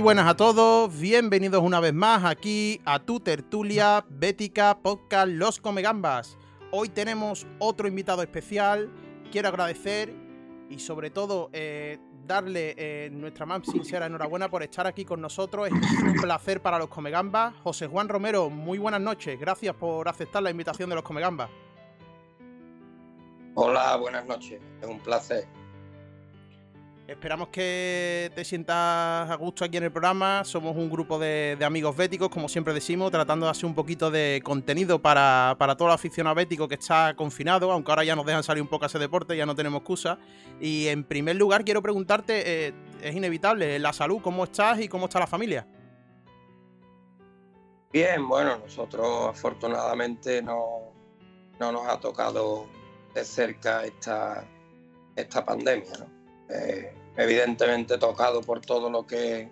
[0.00, 6.38] buenas a todos, bienvenidos una vez más aquí a tu tertulia Bética Podcast Los Comegambas.
[6.70, 8.90] Hoy tenemos otro invitado especial,
[9.30, 10.14] quiero agradecer
[10.70, 15.68] y sobre todo eh, darle eh, nuestra más sincera enhorabuena por estar aquí con nosotros,
[15.68, 17.54] es un placer para los Comegambas.
[17.62, 21.50] José Juan Romero, muy buenas noches, gracias por aceptar la invitación de los Comegambas.
[23.54, 25.46] Hola, buenas noches, es un placer.
[27.10, 30.44] Esperamos que te sientas a gusto aquí en el programa.
[30.44, 34.40] Somos un grupo de, amigos béticos, como siempre decimos, tratando de hacer un poquito de
[34.44, 38.44] contenido para, para todo el aficionado bético que está confinado, aunque ahora ya nos dejan
[38.44, 40.20] salir un poco a ese deporte, ya no tenemos excusa.
[40.60, 45.06] Y en primer lugar, quiero preguntarte, eh, es inevitable, la salud, ¿cómo estás y cómo
[45.06, 45.66] está la familia?
[47.92, 50.92] Bien, bueno, nosotros afortunadamente no,
[51.58, 52.68] no nos ha tocado
[53.12, 54.44] de cerca esta,
[55.16, 56.20] esta pandemia, ¿no?
[56.52, 59.50] Eh, evidentemente tocado por todo lo que,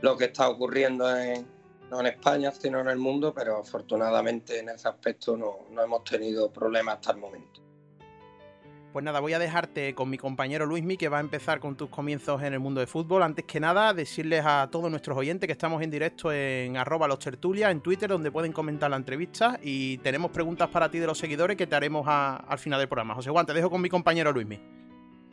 [0.00, 1.06] lo que está ocurriendo
[1.90, 6.04] no en España, sino en el mundo, pero afortunadamente en ese aspecto no, no hemos
[6.04, 7.64] tenido problemas hasta el momento.
[8.94, 11.88] Pues nada, voy a dejarte con mi compañero Luismi, que va a empezar con tus
[11.88, 13.24] comienzos en el mundo de fútbol.
[13.24, 17.18] Antes que nada, decirles a todos nuestros oyentes que estamos en directo en arroba los
[17.18, 19.58] tertulias, en Twitter, donde pueden comentar la entrevista.
[19.60, 23.16] Y tenemos preguntas para ti de los seguidores que te haremos al final del programa.
[23.16, 24.60] José Juan, te dejo con mi compañero Luismi.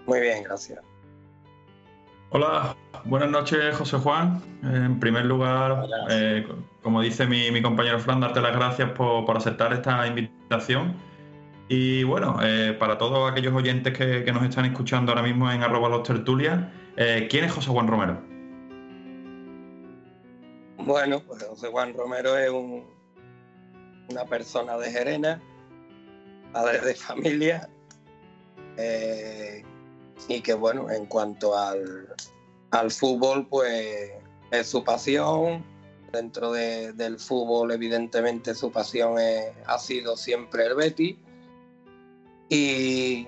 [0.08, 0.80] Muy bien, gracias.
[2.34, 4.42] Hola, buenas noches José Juan.
[4.64, 6.47] En primer lugar, eh,
[6.81, 10.96] como dice mi, compañero Fran, darte las gracias por, aceptar esta invitación.
[11.68, 15.90] Y bueno, eh, para todos aquellos oyentes que, nos están escuchando ahora mismo en arroba
[15.90, 16.58] los tertulias,
[16.96, 18.18] eh, ¿quién es José Juan Romero?
[20.78, 22.50] Bueno, pues José Juan Romero es
[24.09, 25.42] una persona de Gerena,
[26.53, 27.68] padre de familia,
[30.28, 32.08] y que bueno, en cuanto al,
[32.92, 34.12] fútbol, pues
[34.52, 35.64] es su pasión.
[36.12, 39.16] Dentro del fútbol, evidentemente, su pasión
[39.66, 41.18] ha sido siempre el Betty.
[42.50, 43.28] Y,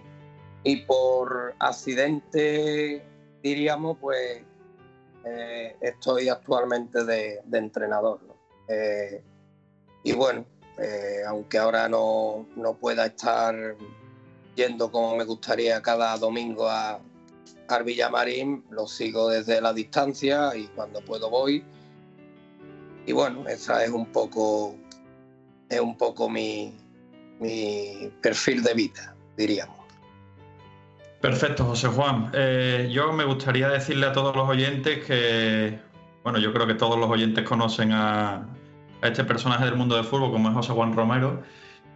[0.85, 3.01] por accidente,
[3.41, 4.41] diríamos, pues
[5.25, 8.19] eh, estoy actualmente de, entrenador.
[8.67, 9.23] Eh,
[10.03, 10.45] y bueno,
[10.77, 13.55] eh, aunque ahora no, no pueda estar
[14.55, 16.99] yendo como me gustaría cada domingo a,
[17.67, 21.63] al Villamarín, lo sigo desde la distancia y cuando puedo voy.
[23.05, 24.75] Y bueno, esa es un poco,
[25.69, 26.73] es un poco mi,
[27.39, 29.77] mi perfil de vida, diríamos.
[31.19, 32.31] Perfecto, José Juan.
[32.33, 35.79] Eh, yo me gustaría decirle a todos los oyentes que,
[36.23, 38.45] bueno, yo creo que todos los oyentes conocen a,
[39.01, 41.43] a este personaje del mundo del fútbol como es José Juan Romero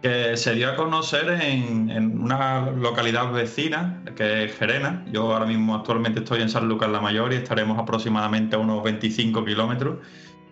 [0.02, 5.04] que se dio a conocer en, una localidad vecina, que es Gerena.
[5.12, 8.82] Yo ahora mismo actualmente estoy en San Lucas la Mayor y estaremos aproximadamente a unos
[8.84, 9.98] 25 kilómetros.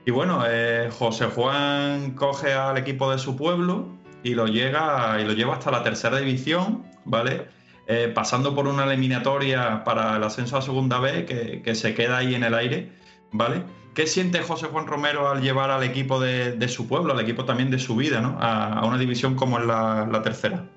[0.05, 3.89] Y bueno, eh, José Juan coge al equipo de su pueblo
[4.23, 7.47] y lo, llega, y lo lleva hasta la tercera división, ¿vale?
[7.89, 12.19] Eh, pasando por una eliminatoria para el ascenso a segunda B que, que se queda
[12.19, 12.91] ahí en el aire,
[13.31, 13.63] ¿vale?
[13.97, 17.71] ¿Qué siente José Juan Romero al llevar al equipo de, su pueblo, al equipo también
[17.71, 18.37] de su vida, ¿no?
[18.39, 20.69] a, una división como es la, tercera?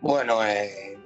[0.00, 0.98] Bueno, eh,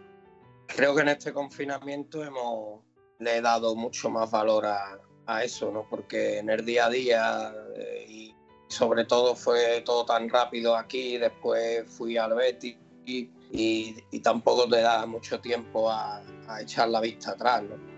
[0.67, 2.81] creo que en este confinamiento hemos
[3.19, 5.87] le he dado mucho más valor a, eso, ¿no?
[5.91, 8.35] Porque en el día a día eh, y
[8.69, 15.05] sobre todo fue todo tan rápido aquí, después fui al Betis y, tampoco te da
[15.05, 17.96] mucho tiempo a, a echar la vista atrás, ¿no?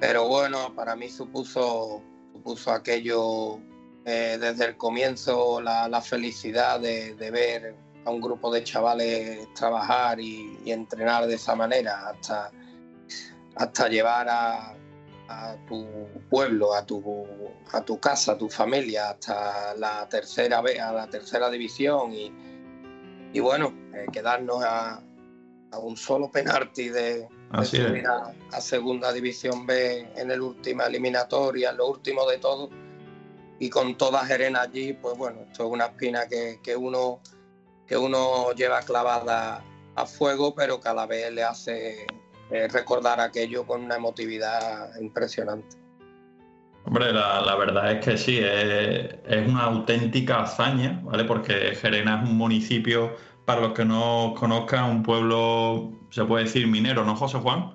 [0.00, 2.02] Pero bueno, para mí supuso,
[2.32, 3.58] supuso aquello
[4.04, 7.74] eh, desde el comienzo la, felicidad de, ver
[8.04, 12.50] a un grupo de chavales trabajar y, entrenar de esa manera hasta,
[13.56, 14.76] hasta llevar a,
[15.66, 15.86] tu
[16.28, 17.26] pueblo, a tu,
[17.72, 22.30] a tu casa, a tu familia, hasta la tercera a la tercera división y,
[23.32, 25.02] y bueno, eh, quedarnos a,
[25.82, 32.28] un solo penalti de, a, Segunda División B en el última eliminatoria, en lo último
[32.28, 32.70] de todo.
[33.58, 37.20] Y con toda Jerena allí, pues bueno, esto es una espina que, que, uno,
[37.86, 39.62] que uno lleva clavada
[39.94, 42.06] a fuego, pero cada vez le hace
[42.50, 45.76] eh, recordar aquello con una emotividad impresionante.
[46.86, 51.24] Hombre, la, verdad es que sí, es, es, una auténtica hazaña, ¿vale?
[51.24, 56.68] Porque Gerena es un municipio para los que no conozcan, un pueblo, se puede decir
[56.68, 57.74] minero, ¿no, José Juan?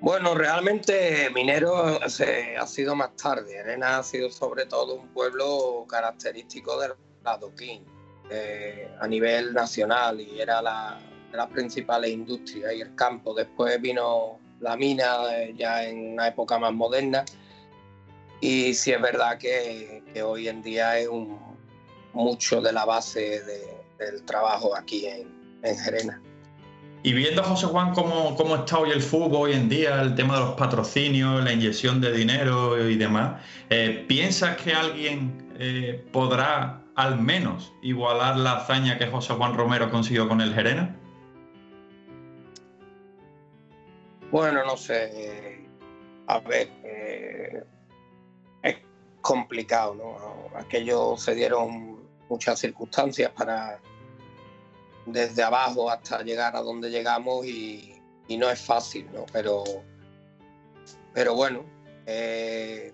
[0.00, 3.60] Bueno, realmente minero ha sido más tarde.
[3.60, 7.84] Arena ha sido sobre todo un pueblo característico del adoquín
[8.28, 10.98] eh, a nivel nacional y era la,
[11.30, 13.34] de las principales y el campo.
[13.34, 17.24] Después vino la mina eh, ya en una época más moderna.
[18.40, 21.08] Y sí es verdad que, hoy en día es
[22.12, 23.40] mucho de la base
[23.96, 26.20] del trabajo aquí en, en Gerena.
[27.04, 30.34] Y viendo, José Juan, cómo, cómo, está hoy el fútbol hoy en día, el tema
[30.34, 36.82] de los patrocinios, la inyección de dinero y demás, eh, ¿piensas que alguien eh, podrá
[36.94, 40.94] al menos igualar la hazaña que José Juan Romero consiguió con el Gerena?
[44.30, 45.66] Bueno, no sé.
[46.28, 47.64] A ver, eh,
[48.62, 48.76] es
[49.20, 50.56] complicado, ¿no?
[50.56, 53.80] Aquello se dieron muchas circunstancias para
[55.06, 57.88] desde abajo hasta llegar a donde llegamos y,
[58.38, 59.26] no es fácil, ¿no?
[59.30, 59.62] Pero,
[61.12, 61.66] pero bueno,
[62.06, 62.90] eh,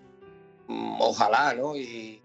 [0.98, 1.76] ojalá, ¿no?
[1.76, 2.20] Y,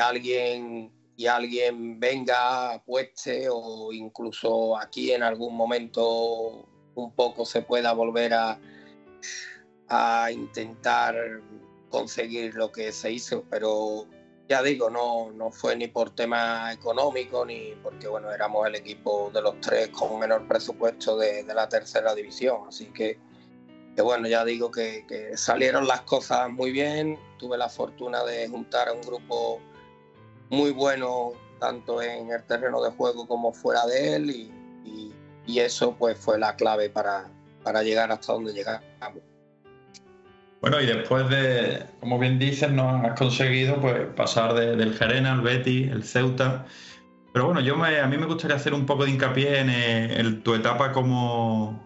[0.00, 7.92] alguien y alguien venga, apueste o incluso aquí en algún momento un poco se pueda
[7.92, 8.58] volver a,
[9.88, 11.16] a intentar
[11.88, 14.06] conseguir lo que se hizo, pero
[14.48, 19.30] ya digo, no, no fue ni por tema económico ni porque bueno, éramos el equipo
[19.32, 22.62] de los tres con menor presupuesto de, la tercera división.
[22.66, 23.18] Así que,
[23.94, 25.04] que bueno, ya digo que,
[25.36, 27.18] salieron las cosas muy bien.
[27.38, 29.60] Tuve la fortuna de juntar a un grupo
[30.48, 35.12] muy bueno, tanto en el terreno de juego como fuera de él, y,
[35.46, 37.30] y, eso pues fue la clave para,
[37.62, 38.82] para llegar hasta donde llegamos.
[40.60, 45.40] Bueno, y después de, como bien dices, nos has conseguido pues, pasar del Gerena al
[45.40, 46.66] Betis, el Ceuta.
[47.32, 50.54] Pero bueno, yo a mí me gustaría hacer un poco de hincapié en, eh, tu
[50.54, 51.80] etapa como,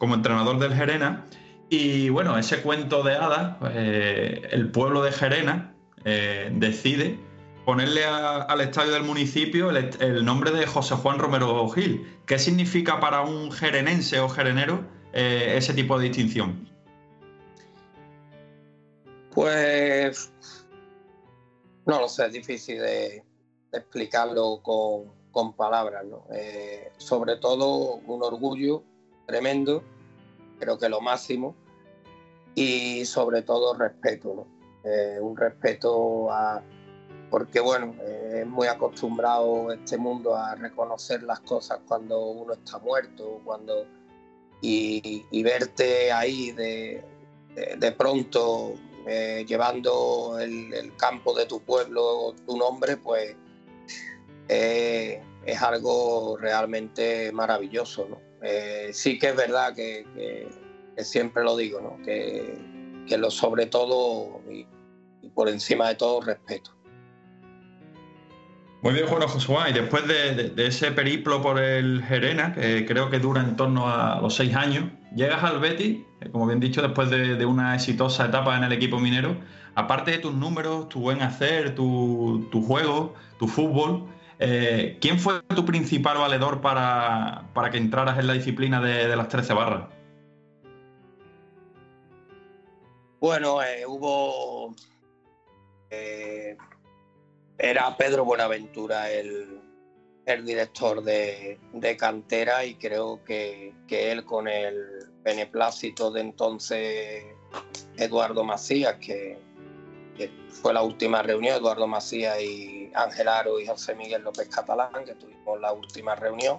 [0.00, 1.26] entrenador del Gerena.
[1.70, 5.74] Y bueno, ese cuento de hadas, eh, el pueblo de Gerena
[6.04, 7.20] eh, decide
[7.64, 12.04] ponerle al estadio del municipio el, el, nombre de José Juan Romero Gil.
[12.26, 14.82] ¿Qué significa para un gerenense o gerenero
[15.12, 16.68] ese tipo de distinción?
[19.38, 20.32] Pues
[21.86, 23.22] no lo sé, es difícil de,
[23.70, 26.24] explicarlo con, palabras, ¿no?
[26.34, 28.82] Eh, sobre todo un orgullo
[29.28, 29.84] tremendo,
[30.58, 31.54] creo que lo máximo,
[32.56, 34.46] y sobre todo respeto, ¿no?
[34.82, 36.60] Eh, un respeto a,
[37.30, 42.80] porque bueno, eh, es muy acostumbrado este mundo a reconocer las cosas cuando uno está
[42.80, 43.86] muerto, cuando
[44.60, 47.04] y, verte ahí de,
[47.78, 48.74] de pronto
[49.10, 53.34] eh, llevando el, campo de tu pueblo, tu nombre, pues
[54.48, 58.06] eh, es algo realmente maravilloso.
[58.42, 60.46] Eh, sí que es verdad que,
[60.98, 62.58] siempre lo digo, que,
[63.16, 64.66] lo sobre todo y,
[65.30, 66.76] por encima de todo respeto.
[68.82, 69.70] Muy bien, Juan Josué.
[69.70, 74.20] Y después de, ese periplo por el Gerena, que creo que dura en torno a
[74.20, 75.98] los seis años, llegas al Betis,
[76.32, 79.36] como bien dicho, después de, una exitosa etapa en el equipo minero.
[79.74, 84.08] Aparte de tus números, tu buen hacer, tu, juego, tu fútbol,
[84.40, 89.54] eh, ¿quién fue tu principal valedor para, que entraras en la disciplina de, las 13
[89.54, 89.88] barras?
[93.20, 94.74] Bueno, eh, hubo
[95.90, 96.56] eh,
[97.58, 99.60] era Pedro Buenaventura el,
[100.44, 101.58] director de,
[101.98, 107.24] cantera y creo que, él con el beneplácito de entonces
[107.96, 109.38] Eduardo Macías, que,
[110.48, 115.14] fue la última reunión, Eduardo Macías y Ángel Aro y José Miguel López Catalán, que
[115.14, 116.58] tuvimos la última reunión.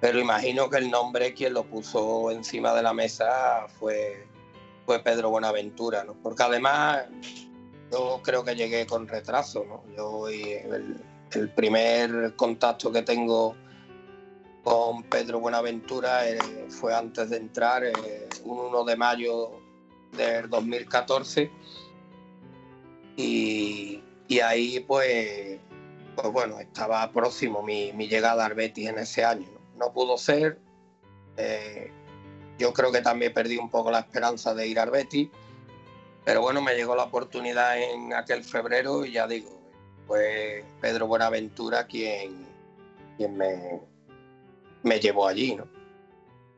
[0.00, 4.26] Pero imagino que el nombre quien lo puso encima de la mesa fue,
[4.86, 6.14] fue Pedro Buenaventura, ¿no?
[6.14, 7.04] porque además
[7.90, 9.82] yo creo que llegué con retraso, ¿no?
[9.96, 11.00] Yo el,
[11.54, 13.54] primer contacto que tengo
[14.62, 16.38] con Pedro Buenaventura eh,
[16.68, 19.50] fue antes de entrar, eh, un 1 de mayo
[20.12, 21.50] del 2014.
[23.16, 24.02] Y,
[24.42, 25.58] ahí pues,
[26.14, 29.48] pues bueno, estaba próximo mi, llegada al Betis en ese año.
[29.76, 30.58] No, pudo ser.
[31.36, 31.90] Eh,
[32.58, 35.28] yo creo que también perdí un poco la esperanza de ir al Betis
[36.24, 39.50] pero bueno, me llegó la oportunidad en aquel febrero y ya digo,
[40.06, 42.46] fue Pedro Buenaventura quien,
[43.16, 43.80] quien me,
[44.82, 45.66] me llevó allí, ¿no?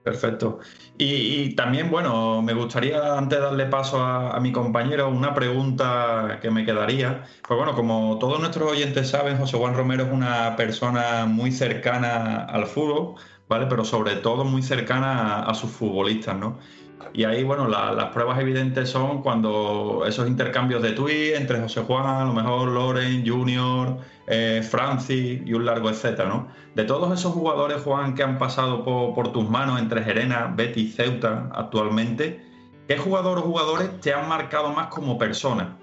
[0.03, 0.59] Perfecto.
[0.99, 6.51] Y, también, bueno, me gustaría, antes de darle paso a, mi compañero, una pregunta que
[6.51, 7.25] me quedaría.
[7.47, 12.45] Pues bueno, como todos nuestros oyentes saben, José Juan Romero es una persona muy cercana
[12.45, 13.15] al fútbol,
[13.49, 13.67] ¿vale?
[13.67, 16.59] Pero sobre todo muy cercana a, a sus futbolistas, ¿no?
[17.13, 22.07] Y ahí, bueno, las pruebas evidentes son cuando esos intercambios de tweets entre José Juan,
[22.07, 26.49] a lo mejor Loren, Junior, eh, Francis y un largo etcétera, ¿no?
[26.75, 31.51] De todos esos jugadores, Juan, que han pasado por, tus manos entre Gerena, Betty Ceuta
[31.53, 32.41] actualmente,
[32.89, 35.77] ¿qué jugador o jugadores te han marcado más como persona?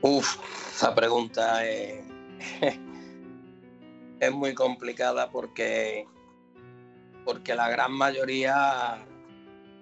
[0.00, 0.36] Uf,
[0.76, 2.04] esa pregunta es,
[4.20, 6.06] es muy complicada porque
[7.28, 9.04] porque la gran mayoría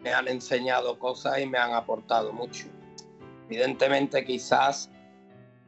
[0.02, 2.66] me han enseñado cosas y me han aportado mucho.
[3.48, 4.90] Evidentemente quizás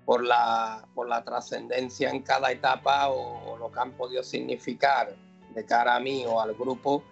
[0.05, 5.15] por la, por la trascendencia en cada etapa o, lo que han podido significar
[5.55, 7.05] de cara a mí o al grupo,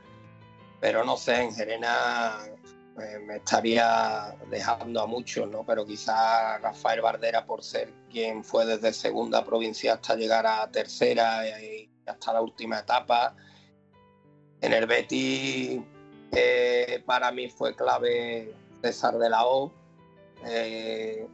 [0.80, 2.36] pero no sé, en Gerena
[3.00, 5.64] eh, me estaría dejando a muchos, ¿no?
[5.64, 11.46] Pero quizás Rafael Bardera por ser quien fue desde segunda provincia hasta llegar a tercera
[11.46, 13.36] y hasta la última etapa,
[14.60, 15.80] en el Betis
[16.32, 19.72] eh, para mí fue clave César de la O,
[20.44, 21.26] eh,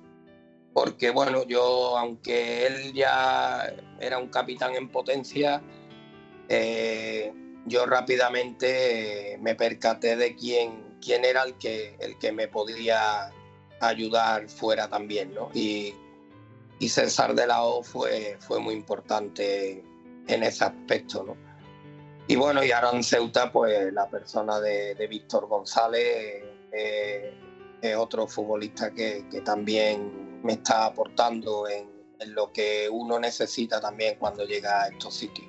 [0.72, 5.62] porque bueno, yo aunque él ya era un capitán en potencia,
[6.48, 7.32] eh,
[7.66, 13.32] yo rápidamente me percaté de quién, quién era el que, el que me podía
[13.80, 15.50] ayudar fuera también, ¿no?
[15.54, 15.94] Y,
[16.78, 19.82] y César de la O fue, fue muy importante
[20.26, 21.51] en ese aspecto, ¿no?
[22.28, 27.34] Y bueno, y ahora en Ceuta, pues la persona de, Víctor González eh,
[27.80, 31.90] es otro futbolista que, también me está aportando en,
[32.26, 35.48] lo que uno necesita también cuando llega a estos sitios.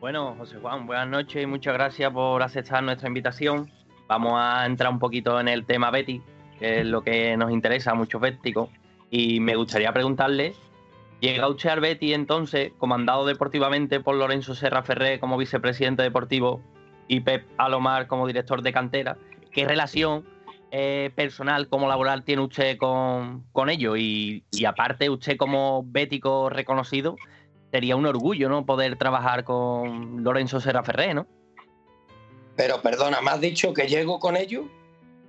[0.00, 3.70] Bueno, José Juan, buenas noches y muchas gracias por aceptar nuestra invitación.
[4.08, 6.22] Vamos a entrar un poquito en el tema Betty,
[6.58, 8.22] que es lo que nos interesa a muchos.
[9.10, 10.54] Y me gustaría preguntarle
[11.20, 16.62] Llega usted al Betty entonces, comandado deportivamente por Lorenzo Serra Ferré como vicepresidente deportivo
[17.08, 19.18] y Pep Alomar como director de cantera.
[19.52, 20.24] ¿Qué relación
[20.70, 23.98] eh, personal como laboral tiene usted con, con ellos?
[23.98, 27.16] Y, aparte, usted como bético reconocido,
[27.70, 28.64] sería un orgullo, ¿no?
[28.64, 31.26] Poder trabajar con Lorenzo Serra Ferré, ¿no?
[32.56, 34.64] Pero perdona, ¿me has dicho que llego con ellos?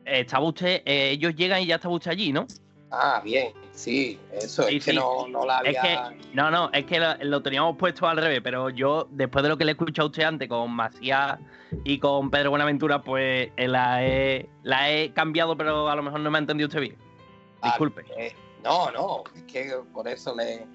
[0.05, 2.47] estaba usted, eh, ellos llegan y ya estaba usted allí, ¿no?
[2.93, 6.13] Ah, bien, sí, eso es que no, no, la había.
[6.33, 9.63] no, no, es que lo, teníamos puesto al revés, pero yo, después de lo que
[9.63, 11.39] le he escuchado a usted antes con Macías
[11.85, 16.19] y con Pedro Buenaventura, pues eh, la he, la he cambiado, pero a lo mejor
[16.19, 16.97] no me ha entendido usted bien.
[17.61, 18.03] Ah, Disculpe.
[18.17, 20.67] Eh, no, no, es que por eso le.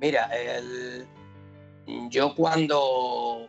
[0.00, 1.08] Mira, el...
[2.08, 3.48] yo cuando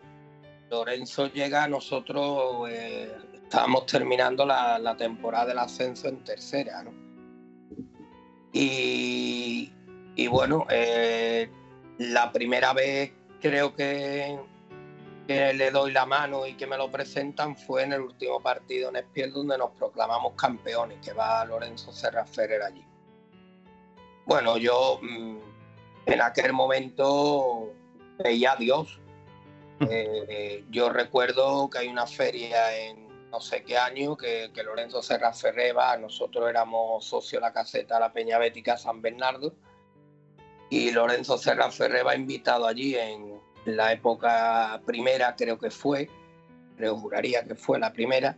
[0.71, 7.08] Lorenzo llega, nosotros eh, estábamos terminando la, la temporada del ascenso en tercera, ¿no?
[8.51, 9.71] Y,
[10.29, 11.49] bueno, eh,
[11.97, 14.37] la primera vez creo que,
[15.27, 18.95] le doy la mano y que me lo presentan fue en el último partido en
[18.95, 22.83] Espiel donde nos proclamamos campeones, que va Lorenzo Serra Ferrer allí.
[24.25, 25.37] Bueno, yo mm,
[26.07, 27.71] en aquel momento
[28.23, 28.99] veía a Dios.
[29.89, 35.33] Eh, yo recuerdo que hay una feria en, no sé qué año que, Lorenzo Serra
[35.33, 39.53] Ferreba, nosotros éramos socios de la caseta La Peña Bética San Bernardo
[40.69, 46.09] y Lorenzo Serra Ferreba invitado allí en la época primera, creo que fue,
[46.77, 48.37] creo juraría que fue la primera,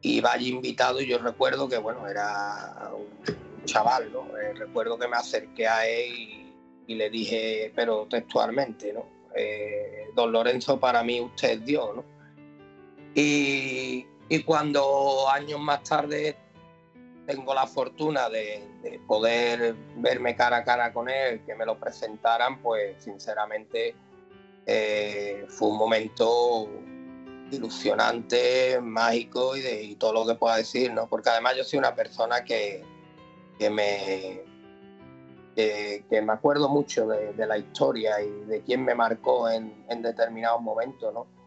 [0.00, 4.36] y va allí invitado y yo recuerdo que bueno, era un chaval, ¿no?
[4.36, 6.52] Eh, recuerdo que me acerqué a él
[6.86, 9.06] y, le dije, pero textualmente, ¿no?
[9.34, 12.13] Eh, don Lorenzo, para mí usted es Dios, ¿no?
[13.14, 14.06] Y,
[14.44, 16.36] cuando años más tarde
[17.26, 22.60] tengo la fortuna de, poder verme cara a cara con él, que me lo presentaran,
[22.60, 23.94] pues sinceramente
[24.66, 26.68] eh, fue un momento
[27.50, 31.06] ilusionante, mágico y, de, todo lo que pueda decir, ¿no?
[31.06, 32.82] Porque además yo soy una persona que,
[33.70, 34.42] me
[35.54, 40.60] que, me acuerdo mucho de, la historia y de quién me marcó en, en determinados
[40.60, 41.43] momentos, ¿no?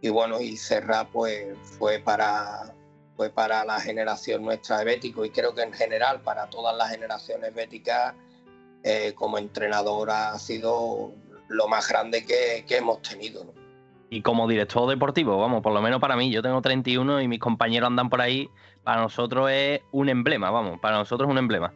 [0.00, 2.74] Y bueno, y Serra pues fue para,
[3.16, 6.90] fue para la generación nuestra de Bético y creo que en general para todas las
[6.90, 8.14] generaciones béticas
[8.84, 11.12] eh, como entrenador ha sido
[11.48, 13.52] lo más grande que, hemos tenido.
[14.10, 17.40] Y como director deportivo, vamos, por lo menos para mí, yo tengo 31 y mis
[17.40, 18.48] compañeros andan por ahí,
[18.84, 21.74] para nosotros es un emblema, vamos, para nosotros es un emblema.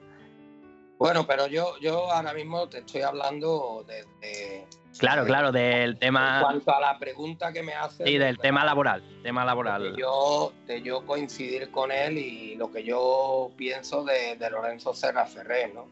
[1.02, 4.68] Bueno, pero yo, yo ahora mismo te estoy hablando desde
[4.98, 6.36] Claro, claro, del tema.
[6.36, 8.04] En cuanto a la pregunta que me hace.
[8.04, 9.02] Sí, del tema laboral.
[9.24, 9.94] Tema laboral.
[9.94, 15.26] De yo, de yo coincidir con él y lo que yo pienso de, Lorenzo Serra
[15.26, 15.86] Ferrer, ¿no?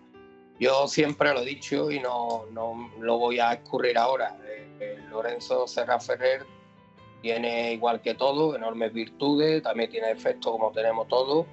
[0.61, 4.37] Yo siempre lo he dicho y no, no lo voy a escurrir ahora.
[4.45, 6.47] Eh, eh, Lorenzo Serra Ferrer
[7.21, 11.47] tiene, igual que todo, enormes virtudes, también tiene efectos como tenemos todos.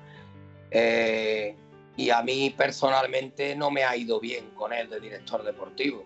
[0.69, 1.55] Eh,
[1.97, 6.05] y a mí personalmente no me ha ido bien con él de director deportivo.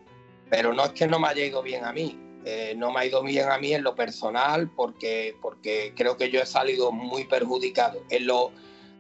[0.50, 3.06] Pero no es que no me haya ido bien a mí, eh, no me ha
[3.06, 7.26] ido bien a mí en lo personal porque, porque creo que yo he salido muy
[7.26, 8.02] perjudicado.
[8.10, 8.52] En lo,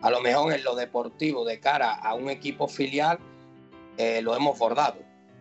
[0.02, 3.20] a lo mejor en lo deportivo, de cara a un equipo filial,
[3.98, 5.00] eh, lo hemos bordado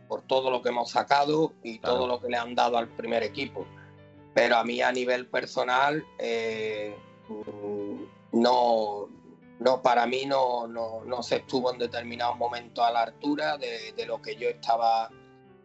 [0.09, 3.23] por todo lo que hemos sacado y todo lo que le han dado al primer
[3.23, 3.66] equipo.
[4.35, 6.97] Pero a mí a nivel personal, eh,
[8.33, 9.09] no,
[9.60, 14.20] no, para mí no, no, se estuvo en determinados momentos a la altura de, lo
[14.20, 15.10] que yo estaba,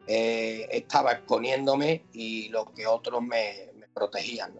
[0.05, 4.51] eh, estaba exponiéndome y lo que otros me, protegían.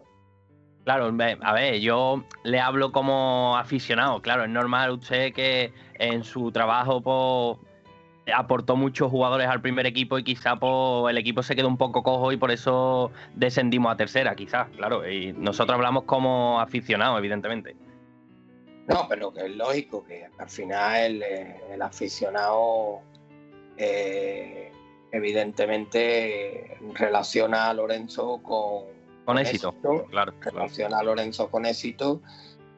[0.84, 6.50] Claro, a ver, yo le hablo como aficionado, claro, es normal usted que en su
[6.50, 7.58] trabajo pues,
[8.34, 12.02] aportó muchos jugadores al primer equipo y quizá pues, el equipo se quedó un poco
[12.02, 17.76] cojo y por eso descendimos a tercera, quizás, claro, y nosotros hablamos como aficionados, evidentemente.
[18.88, 23.00] No, pero que es lógico que al final el, aficionado
[23.76, 24.70] eh,
[25.10, 28.84] evidentemente relaciona a Lorenzo con,
[29.24, 29.74] con, éxito,
[30.10, 30.32] claro.
[30.40, 32.22] Relaciona a Lorenzo con éxito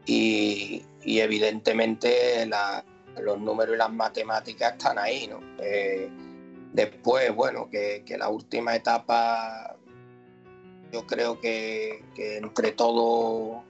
[0.06, 2.48] y, evidentemente
[3.20, 5.40] los números y las matemáticas están ahí, ¿no?
[5.58, 6.08] Eh,
[6.72, 9.76] después, bueno, que, la última etapa
[10.90, 13.62] yo creo que, que entre todos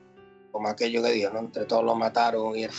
[0.50, 1.40] como aquello que digo, ¿no?
[1.40, 2.70] Entre todos lo mataron y el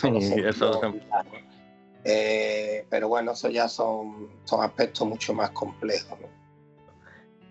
[2.05, 6.17] eh, pero bueno, eso ya son, son aspectos mucho más complejos.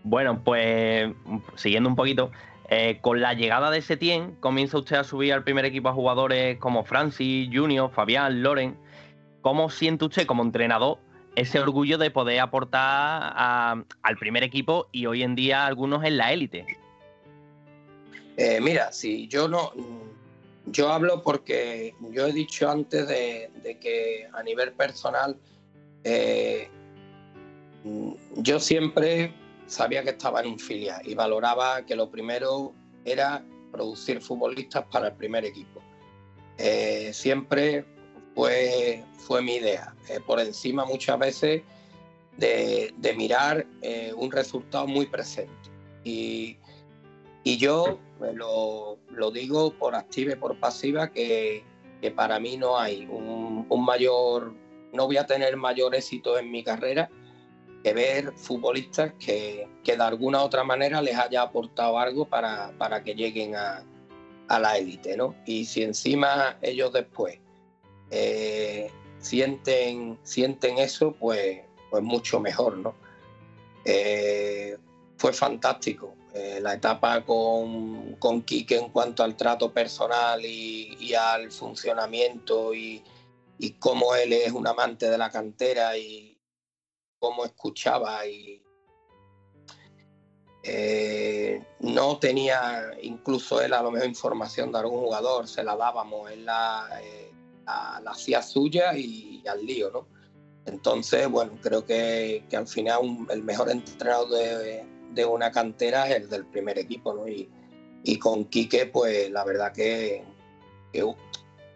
[0.05, 1.13] Bueno, pues
[1.57, 2.31] siguiendo un poquito,
[2.71, 6.59] eh, con la llegada de Setien, comienza usted a subir al primer equipo a jugadores
[6.59, 8.77] como Francis, Junior, Fabián, Loren.
[9.43, 10.99] ¿Cómo siente usted como entrenador
[11.37, 13.33] ese orgullo de poder aportar
[14.03, 16.67] al primer equipo y hoy en día algunos en la élite?
[18.37, 19.73] Eh, mira, si yo no,
[20.73, 25.37] yo hablo porque yo he dicho antes de, que a nivel personal
[26.05, 26.69] eh,
[28.37, 29.33] yo siempre
[29.67, 32.73] sabía que estaba en un filial y valoraba que lo primero
[33.05, 35.81] era producir futbolistas para el primer equipo.
[36.57, 37.85] Eh, siempre
[38.35, 39.95] fue, fue mi idea,
[40.27, 41.63] por encima muchas veces
[42.37, 43.67] de, de mirar
[44.17, 45.53] un resultado muy presente.
[46.05, 46.58] Y,
[47.49, 47.99] y yo
[48.35, 51.65] lo, lo, digo por activa y por pasiva que,
[52.03, 54.53] que para mí no hay un, un, mayor,
[54.93, 57.09] no voy a tener mayor éxito en mi carrera
[57.83, 62.77] que ver futbolistas que, que de alguna u otra manera les haya aportado algo para,
[62.77, 63.83] para que lleguen a,
[64.49, 65.35] a la élite, ¿no?
[65.47, 67.39] Y si encima ellos después
[68.11, 72.95] eh, sienten, sienten eso, pues, pues mucho mejor, ¿no?
[73.87, 74.77] Eh,
[75.17, 76.15] fue fantástico.
[76.35, 83.03] Eh, la etapa con, con Quique en cuanto al trato personal y, al funcionamiento y,
[83.79, 86.39] cómo él es un amante de la cantera y
[87.19, 88.63] cómo escuchaba y
[90.63, 96.31] eh, no tenía incluso él a lo mejor información de algún jugador, se la dábamos,
[96.31, 97.33] él la, eh,
[98.07, 100.07] hacía suya y, al lío, ¿no?
[100.67, 106.17] Entonces, bueno, creo que, que al final el mejor entrenador de, de una cantera es
[106.17, 107.29] el del primer equipo, ¿no?
[107.29, 107.49] Y,
[108.05, 110.25] y con Quique, pues la verdad que,
[110.93, 111.05] que,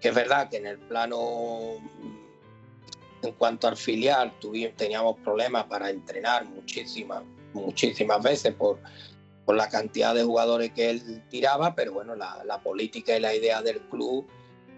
[0.09, 1.79] es verdad que en el plano,
[3.23, 8.79] en cuanto al filial, tuvimos, teníamos problemas para entrenar muchísimas, muchísimas veces por,
[9.45, 13.35] por la cantidad de jugadores que él tiraba, pero bueno, la, la política y la
[13.35, 14.27] idea del club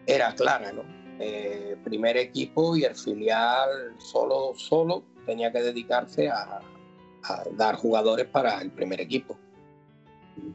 [0.07, 0.83] era clara, ¿no?
[1.21, 6.61] Eh, primer equipo y el filial solo, solo tenía que dedicarse a,
[7.53, 9.39] dar jugadores para el primer equipo.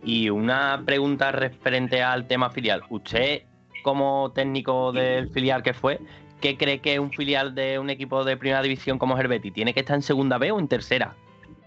[0.04, 2.84] Y una pregunta referente al tema filial.
[2.90, 3.44] Usted,
[3.84, 6.00] como técnico del filial que fue,
[6.42, 9.82] ¿qué cree que un filial de un equipo de primera división como Herbeti tiene que
[9.82, 11.16] estar en segunda B o en tercera?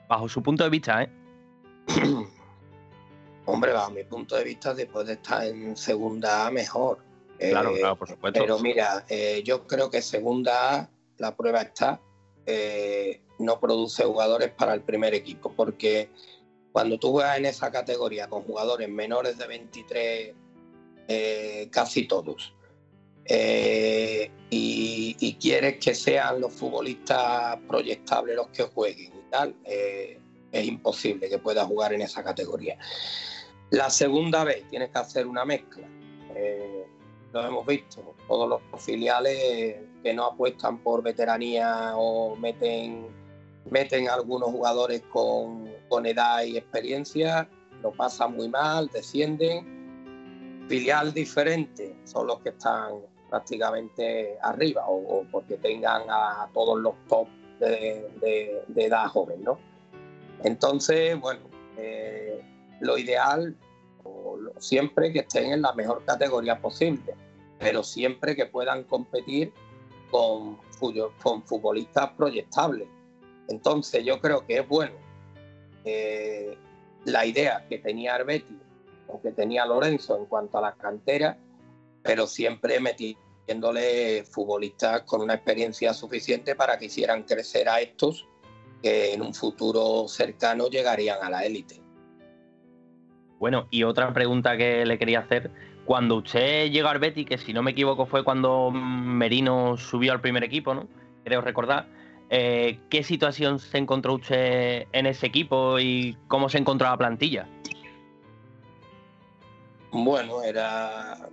[0.09, 1.11] Bajo su punto de vista, ¿eh?
[3.45, 6.99] Hombre, bajo mi punto de vista, después de estar en segunda A, mejor.
[7.38, 8.41] Claro, eh, claro, por supuesto.
[8.41, 10.88] Pero mira, eh, yo creo que segunda A,
[11.19, 12.01] la prueba está.
[12.47, 16.11] Eh, no produce jugadores para el primer equipo, porque
[16.71, 20.35] cuando tú juegas en esa categoría con jugadores menores de 23,
[21.09, 22.55] eh, casi todos,
[23.25, 31.29] eh, y, quieres que sean los futbolistas proyectables los que jueguen y tal, es imposible
[31.29, 32.79] que puedas jugar en esa categoría.
[33.71, 35.89] La segunda vez tienes que hacer una mezcla.
[37.33, 43.07] Lo hemos visto, todos los filiales que no apuestan por veteranía o meten
[43.71, 47.49] meten algunos jugadores con, con edad y experiencia
[47.83, 50.64] lo pasan muy mal, descienden.
[50.68, 52.95] Filial diferente son los que están
[53.29, 57.27] prácticamente arriba o, porque tengan a, todos los top
[57.59, 59.59] de, edad joven, ¿no?
[60.45, 61.40] Entonces, bueno,
[61.77, 62.40] eh,
[62.81, 63.57] lo ideal
[64.59, 67.15] siempre que estén en la mejor categoría posible,
[67.59, 69.53] pero siempre que puedan competir
[70.11, 70.59] con,
[71.23, 72.88] con futbolistas proyectables.
[73.49, 74.95] Entonces yo creo que es bueno
[75.85, 76.57] eh,
[77.05, 78.59] la idea que tenía Arbeti
[79.09, 81.37] o que tenía Lorenzo en cuanto a la cantera,
[82.03, 88.27] pero siempre metiéndole futbolistas con una experiencia suficiente para que hicieran crecer a estos
[88.83, 91.82] que en un futuro cercano llegarían a la élite.
[93.43, 95.51] Bueno, y otra pregunta que le quería hacer.
[95.85, 100.21] Cuando usted llegó al Betis, que si no me equivoco fue cuando Merino subió al
[100.21, 100.87] primer equipo, ¿no?
[101.25, 101.89] Creo recordar.
[102.31, 107.49] Eh, ¿Qué situación se encontró usted en ese equipo y cómo se encontró la plantilla?
[109.91, 111.29] Bueno, era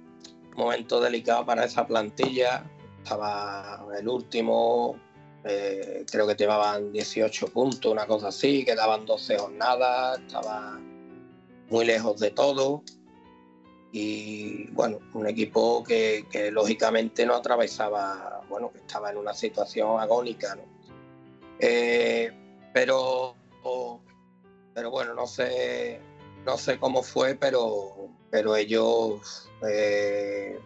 [0.54, 2.64] un momento delicado para esa plantilla.
[3.04, 4.96] Estaba el último,
[5.44, 10.80] eh, creo que llevaban 18 puntos, una cosa así, quedaban 12 jornadas, estaba
[11.70, 12.84] muy lejos de todo
[13.92, 20.56] y bueno, un equipo que, lógicamente no atravesaba, bueno, que estaba en una situación agónica,
[20.56, 20.62] ¿no?
[21.60, 22.32] Eh,
[22.74, 23.36] pero,
[24.74, 26.00] pero bueno, no sé,
[26.46, 30.60] no sé cómo fue, pero, pero ellos eh,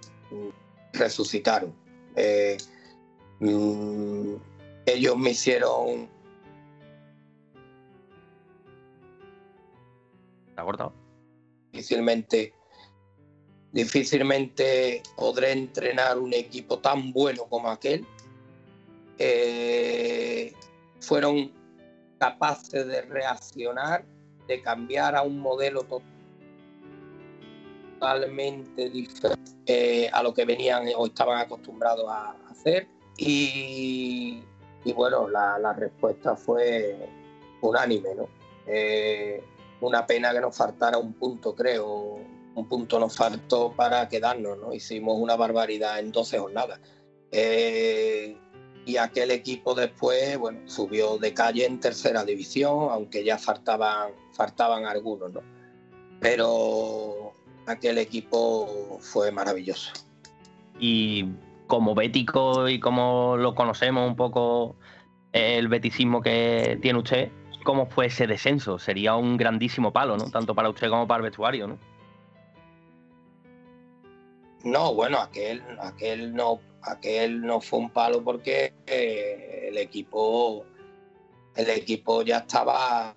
[0.92, 1.74] resucitaron.
[2.16, 2.58] Eh,
[3.40, 4.36] mm,
[4.86, 6.10] ellos me hicieron
[10.54, 10.94] ¿Está cortado?
[11.72, 12.54] Difícilmente,
[13.72, 18.06] difícilmente podré entrenar un equipo tan bueno como aquel.
[21.00, 21.52] Fueron
[22.20, 24.06] capaces de reaccionar,
[24.48, 25.88] de cambiar a un modelo
[28.00, 32.88] totalmente diferente eh, a lo que venían o estaban acostumbrados a hacer.
[33.18, 34.44] Y,
[34.94, 37.10] bueno, la, respuesta fue
[37.60, 38.30] unánime, ¿no?
[38.68, 39.44] Eh,
[39.84, 42.20] una pena que nos faltara un punto, creo.
[42.56, 44.74] Un punto nos faltó para quedarnos, ¿no?
[44.74, 46.80] Hicimos una barbaridad en 12 jornadas.
[47.32, 48.38] Eh,
[48.86, 54.86] y aquel equipo después, bueno, subió de calle en tercera división, aunque ya faltaban, faltaban
[54.86, 55.42] algunos, ¿no?
[56.20, 57.34] Pero
[57.66, 59.92] aquel equipo fue maravilloso.
[60.80, 61.26] Y
[61.68, 64.76] como bético y como lo conocemos un poco
[65.32, 67.32] el beticismo que tiene usted,
[67.64, 68.78] cómo fue ese descenso.
[68.78, 70.30] Sería un grandísimo palo, ¿no?
[70.30, 71.78] Tanto para usted como para el vestuario, ¿no?
[74.64, 80.66] No, bueno, aquel, aquel no, aquel no fue un palo porque eh, el equipo,
[81.56, 83.14] el equipo ya estaba,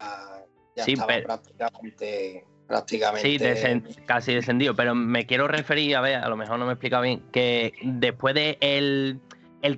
[0.74, 3.56] ya estaba prácticamente, prácticamente.
[3.56, 4.74] Sí, casi descendido.
[4.74, 8.34] Pero me quiero referir, a ver, a lo mejor no me explica bien, que después
[8.34, 9.20] de el,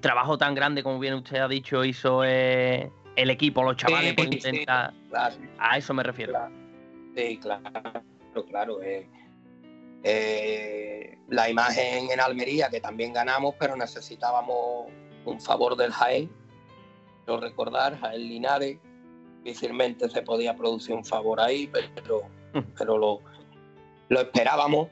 [0.01, 4.25] trabajo tan grande como bien usted ha dicho hizo eh, el equipo, los chavales, por
[4.33, 4.95] intentar.
[5.59, 6.35] A eso me refiero.
[7.17, 7.63] Sí, claro,
[8.49, 8.83] claro.
[8.83, 9.09] Eh,
[10.05, 14.87] eh, la imagen en Almería, que también ganamos, pero necesitábamos
[15.25, 16.31] un favor del Jaén.
[17.25, 18.79] Quiero recordar, Jaén Linares,
[19.43, 22.23] difícilmente se podía producir un favor ahí, pero,
[22.79, 23.21] pero lo,
[24.09, 24.89] lo esperábamos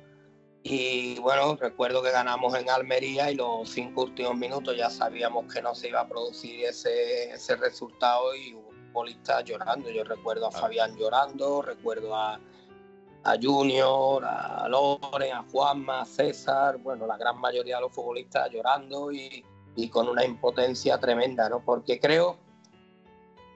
[0.68, 5.62] y bueno, recuerdo que ganamos en Almería y los cinco últimos minutos ya sabíamos que
[5.62, 9.90] no se iba a producir ese, ese resultado y hubo futbolistas llorando.
[9.90, 12.40] Yo recuerdo a Fabián llorando, recuerdo a,
[13.22, 18.50] a Junior, a Loren, a Juanma, a César, bueno, la gran mayoría de los futbolistas
[18.50, 19.44] llorando y,
[19.76, 21.64] y con una impotencia tremenda, ¿no?
[21.64, 22.38] Porque creo,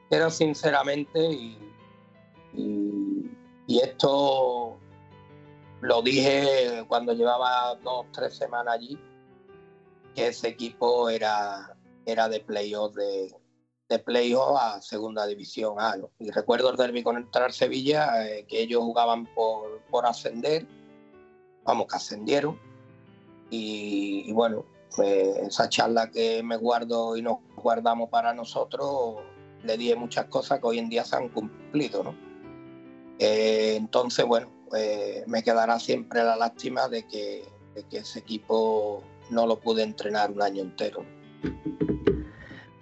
[0.08, 1.58] creo sinceramente y,
[2.54, 3.30] y,
[3.66, 4.78] y esto
[5.80, 8.98] lo dije cuando llevaba dos, tres semanas allí,
[10.14, 13.34] que ese equipo era, era de playoff de,
[13.90, 15.96] de playoff a segunda división A.
[16.18, 20.66] Y recuerdo el derby contra el Sevilla, eh, que ellos jugaban por, por ascender,
[21.64, 22.58] vamos, que ascendieron.
[23.50, 24.64] Y, bueno,
[24.94, 29.16] pues esa charla que me guardo y nos guardamos para nosotros,
[29.64, 32.14] le dije muchas cosas que hoy en día se han cumplido, ¿no?
[33.18, 37.44] Eh, entonces, bueno, pues me quedará siempre la lástima de que,
[37.90, 41.04] ese equipo no lo pude entrenar un año entero.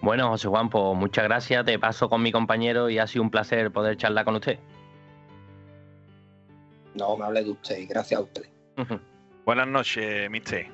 [0.02, 1.64] Bueno, José Juan, pues muchas gracias.
[1.64, 4.58] Te paso con mi compañero y ha sido un placer poder charlar con usted.
[6.94, 8.48] No, me hable de usted, gracias a usted.
[9.44, 10.66] Buenas noches, mister.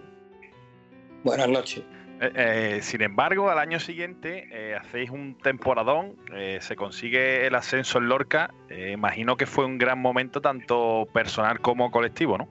[1.23, 1.83] Buenas noches.
[2.21, 6.17] Eh, eh, sin embargo, al año siguiente eh, hacéis un temporadón,
[6.61, 8.53] se consigue el ascenso en Lorca.
[8.71, 12.49] imagino que fue un gran momento tanto personal como colectivo, ¿no?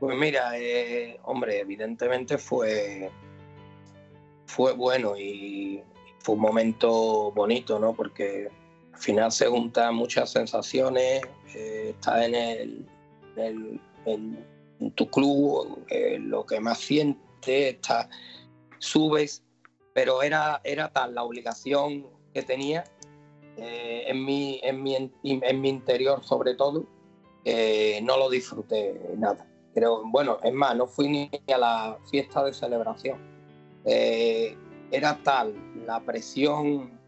[0.00, 0.52] Pues mira,
[1.22, 3.10] hombre, evidentemente fue,
[4.46, 5.82] fue bueno y
[6.18, 7.94] fue un momento bonito, ¿no?
[7.94, 8.48] Porque
[8.92, 11.22] al final se juntan muchas sensaciones,
[11.54, 13.80] estás en el,
[14.92, 15.84] tu club,
[16.20, 18.08] lo que más sientes está,
[18.78, 19.42] subes,
[19.92, 22.84] pero era, era tal la obligación que tenía
[23.56, 26.84] eh, en, mi, en, mi, en, mi, interior sobre todo,
[28.02, 29.46] no lo disfruté nada.
[29.74, 33.18] Pero bueno, es más, no fui ni a la fiesta de celebración.
[33.84, 34.56] Eh,
[34.90, 36.98] era tal la presión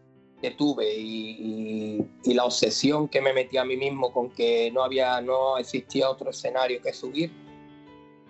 [0.41, 4.83] que tuve y, y, la obsesión que me metí a mí mismo con que no
[4.83, 7.31] había, no existía otro escenario que subir,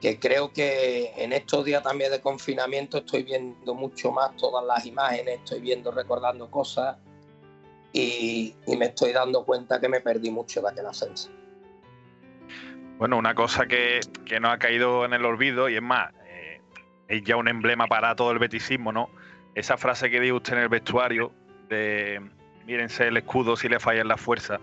[0.02, 4.86] que creo que en estos días también de confinamiento estoy viendo mucho más todas las
[4.86, 6.98] imágenes, estoy viendo, recordando cosas
[7.94, 11.32] y, me estoy dando cuenta que me perdí mucho de aquel ascenso.
[13.00, 14.02] Bueno, una cosa que,
[14.40, 16.62] no ha caído en el olvido y es más, eh,
[17.08, 19.10] es ya un emblema para todo el beticismo, ¿no?
[19.56, 21.32] Esa frase que dijo usted en el vestuario
[21.70, 22.22] de
[22.66, 24.60] mírense el escudo si le falla la fuerza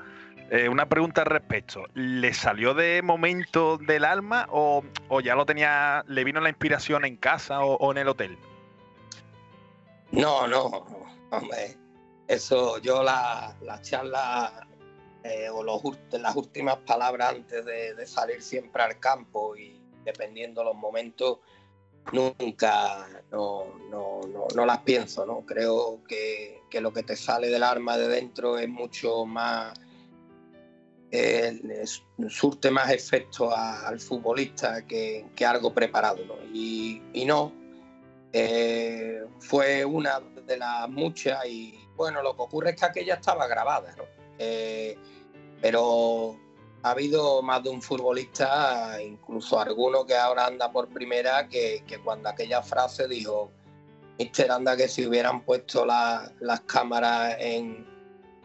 [0.50, 1.84] eh, una pregunta al respecto.
[1.94, 4.82] ¿Le salió de momento del alma o,
[5.22, 8.38] ya lo tenía, le vino la inspiración en casa o, en el hotel?
[10.12, 10.86] No, no,
[11.30, 11.76] hombre.
[12.26, 14.66] Eso, yo la, la charla
[15.24, 21.38] eh, o las últimas palabras antes de, salir siempre al campo y dependiendo los momentos,
[22.12, 24.20] nunca no, no,
[24.54, 25.40] no, las pienso, ¿no?
[25.46, 29.72] Creo que, lo que te sale del alma de dentro es mucho más
[31.16, 31.84] eh,
[32.28, 36.24] surte más efecto al futbolista que, algo preparado.
[36.52, 37.52] Y, no,
[38.32, 43.46] eh, fue una de las muchas y bueno, lo que ocurre es que aquella estaba
[43.46, 43.94] grabada,
[44.40, 44.98] eh,
[45.62, 46.36] pero
[46.82, 52.28] ha habido más de un futbolista, incluso alguno que ahora anda por primera, que, cuando
[52.28, 53.52] aquella frase dijo,
[54.18, 57.93] Mister, anda que si hubieran puesto las cámaras en,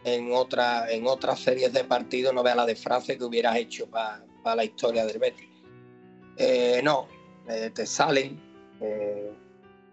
[0.03, 3.87] en, otra, en otras series de partidos, no vea la de frase que hubieras hecho
[3.89, 5.49] para la historia del Betis.
[6.37, 7.07] Eh, no,
[7.49, 8.39] eh, te salen
[8.79, 9.33] eh,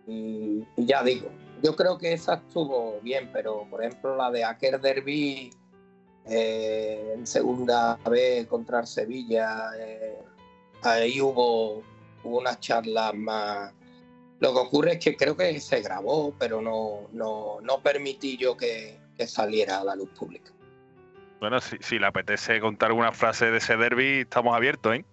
[0.06, 1.28] y, ya digo,
[1.62, 5.50] yo creo que esa estuvo bien, pero por ejemplo la de Aker Derby
[6.28, 9.70] en segunda vez contra el Sevilla,
[10.82, 11.82] ahí hubo,
[12.24, 13.72] hubo unas charlas más...
[14.40, 18.56] Lo que ocurre es que creo que se grabó, pero no, no, no permití yo
[18.56, 20.52] que, que saliera a la luz pública.
[21.40, 25.04] Bueno, si, le apetece contar alguna frase de ese derby, estamos abiertos, ¿eh?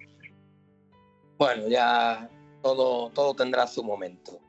[1.38, 2.30] Bueno, ya
[2.62, 4.40] todo, todo tendrá su momento.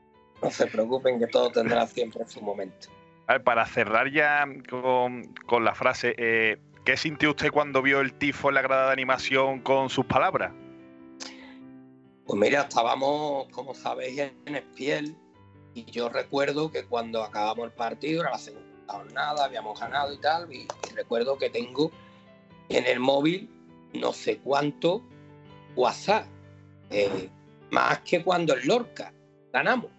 [0.41, 2.87] No se preocupen que todo tendrá siempre su momento.
[3.27, 8.13] A ver, para cerrar ya con, la frase, eh, ¿qué sintió usted cuando vio el
[8.13, 10.53] tifo en la grada de animación con sus palabras?
[12.25, 15.15] Pues mira, estábamos, como sabéis, en Espiel
[15.73, 18.74] y yo recuerdo que cuando acabamos el partido, era la segunda
[19.13, 20.51] nada, habíamos ganado y tal.
[20.51, 21.91] Y, recuerdo que tengo
[22.69, 23.49] en el móvil
[23.93, 25.03] no sé cuánto
[25.75, 26.25] WhatsApp,
[26.89, 27.29] eh,
[27.71, 29.13] más que cuando en Lorca
[29.51, 29.91] ganamos.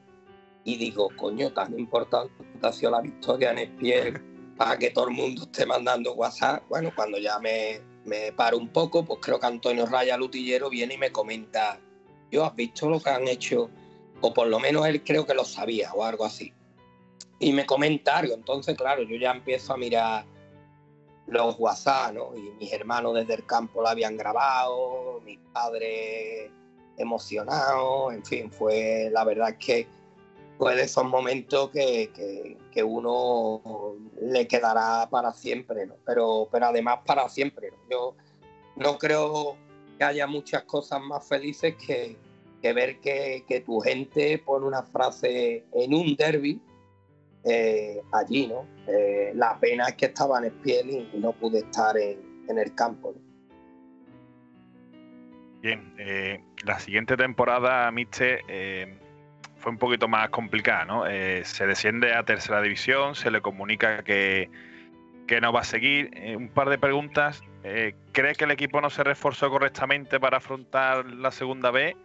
[0.64, 4.22] Y digo, coño, tan importante ha sido la victoria en Espiel
[4.57, 6.62] para que todo el mundo esté mandando WhatsApp.
[6.68, 10.94] Bueno, cuando ya me, me paro un poco, pues creo que Antonio Raya Lutillero viene
[10.94, 11.79] y me comenta,
[12.31, 13.70] yo has visto lo que han hecho,
[14.20, 16.53] o por lo menos él creo que lo sabía o algo así
[17.38, 18.35] y me comentario.
[18.35, 20.25] Entonces, claro, yo ya empiezo a mirar
[21.27, 22.37] los WhatsApp, ¿no?
[22.37, 26.51] Y mis hermanos desde el campo lo habían grabado, mis padres
[26.99, 29.87] emocionados, en fin, fue la verdad que
[30.57, 35.96] fue de esos momentos que, que, uno le quedará para siempre, ¿no?
[36.05, 37.72] Pero, pero además para siempre.
[37.90, 38.14] Yo
[38.77, 39.57] no creo
[39.99, 42.16] que haya muchas cosas más felices que,
[42.62, 46.61] que ver que, que tu gente pone una frase en un derby
[47.48, 48.66] eh, allí, ¿no?
[48.88, 52.18] Eh, la pena es que estaba en el piel y no pude estar en,
[52.59, 53.14] el campo.
[55.62, 58.40] Bien, eh, la siguiente temporada, Mister,
[59.59, 61.04] fue un poquito más complicada, ¿no?
[61.04, 64.50] se desciende a tercera división, se le comunica que,
[65.28, 66.11] que no va a seguir.
[66.37, 67.42] un par de preguntas.
[67.62, 71.96] ¿Cree que el equipo no se reforzó correctamente para afrontar la segunda B?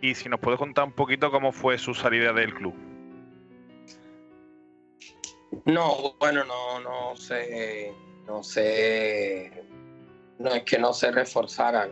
[0.00, 2.87] Y si nos puede contar un poquito cómo fue su salida del club.
[5.64, 7.92] No, bueno, no, no sé,
[8.26, 9.64] no sé,
[10.38, 11.88] no es que no se reforzara,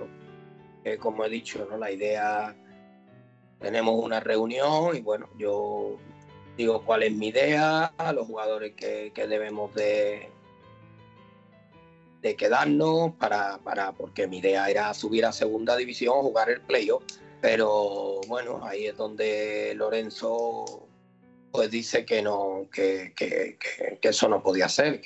[0.99, 1.77] como he dicho, ¿no?
[1.77, 2.55] La idea
[3.61, 5.97] tenemos una reunión y bueno, yo
[6.57, 10.31] digo cuál es mi idea, los jugadores que, debemos de,
[12.23, 17.03] de quedarnos para, para, porque mi idea era subir a segunda división, jugar el playoff.
[17.41, 20.86] Pero bueno, ahí es donde Lorenzo
[21.57, 25.01] pues dice que no, que, que, que, eso no podía ser,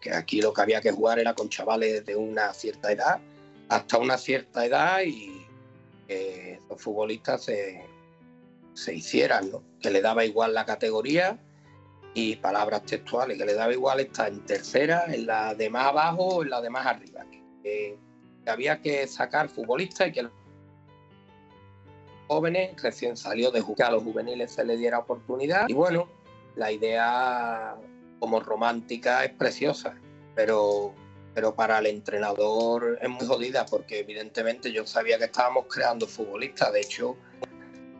[0.00, 3.20] que, aquí lo que había que jugar era con chavales de una cierta edad,
[3.68, 5.46] hasta una cierta edad y
[6.08, 7.84] que los futbolistas se,
[8.72, 9.62] se hicieran, ¿no?
[9.78, 11.38] que le daba igual la categoría
[12.14, 16.42] y palabras textuales, que le daba igual estar en tercera, en la de más abajo
[16.42, 17.26] en la de más arriba,
[17.62, 17.98] que,
[18.46, 20.28] había que sacar futbolistas y que
[22.28, 26.08] jóvenes recién salió de jugar a los juveniles se le diera oportunidad y bueno,
[26.56, 27.76] la idea
[28.18, 29.94] como romántica es preciosa,
[30.34, 30.94] pero
[31.34, 36.72] pero para el entrenador es muy jodida porque evidentemente yo sabía que estábamos creando futbolistas,
[36.72, 37.16] de hecho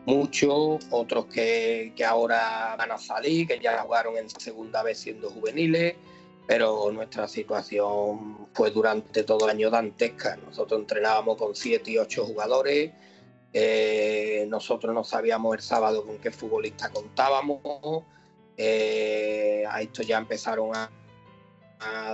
[0.05, 5.95] muchos, otros que, ahora van a salir, que ya jugaron en segunda vez siendo juveniles,
[6.47, 10.37] pero nuestra situación fue durante todo el año dantesca.
[10.37, 12.91] Nosotros entrenábamos con siete y ocho jugadores,
[13.57, 18.03] eh, nosotros no sabíamos el sábado con qué futbolista contábamos,
[18.57, 20.91] eh, a esto ya empezaron a,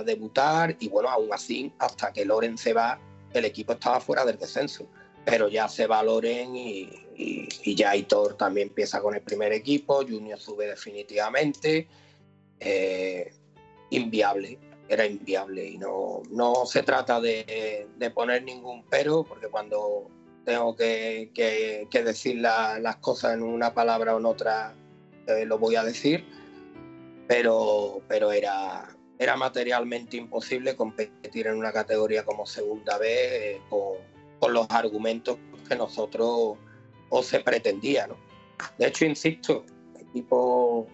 [0.04, 3.00] debutar y bueno, aún así, hasta que Loren se va,
[3.32, 4.86] el equipo estaba fuera del descenso
[5.24, 10.38] pero ya se valoren y, y, ya Aitor también empieza con el primer equipo, Junior
[10.38, 11.88] sube definitivamente.
[12.58, 13.32] Eh,
[13.90, 20.08] inviable, era inviable y no, no se trata de, poner ningún pero, porque cuando
[20.44, 21.30] tengo que,
[21.92, 24.74] decir las cosas en una palabra o en otra,
[25.26, 26.24] eh, lo voy a decir,
[27.28, 34.12] pero, pero era, era materialmente imposible competir en una categoría como segunda B eh, con
[34.42, 36.58] con los argumentos que nosotros
[37.10, 38.08] o se pretendía.
[38.08, 38.16] ¿no?
[38.76, 40.88] De hecho, insisto, el equipo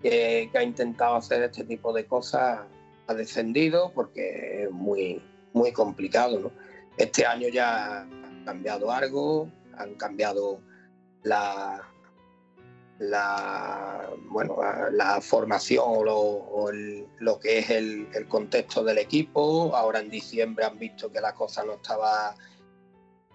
[0.00, 2.60] que, ha intentado hacer este tipo de cosas
[3.08, 5.20] ha descendido porque es muy,
[5.52, 6.38] muy complicado.
[6.38, 6.52] ¿no?
[6.96, 8.06] Este año ya
[8.44, 10.60] cambiado algo, han cambiado
[11.22, 11.82] la,
[12.98, 14.58] la, bueno,
[14.92, 16.70] la formación o,
[17.18, 19.74] lo, que es el, el, contexto del equipo.
[19.74, 22.36] Ahora en diciembre han visto que la cosa no estaba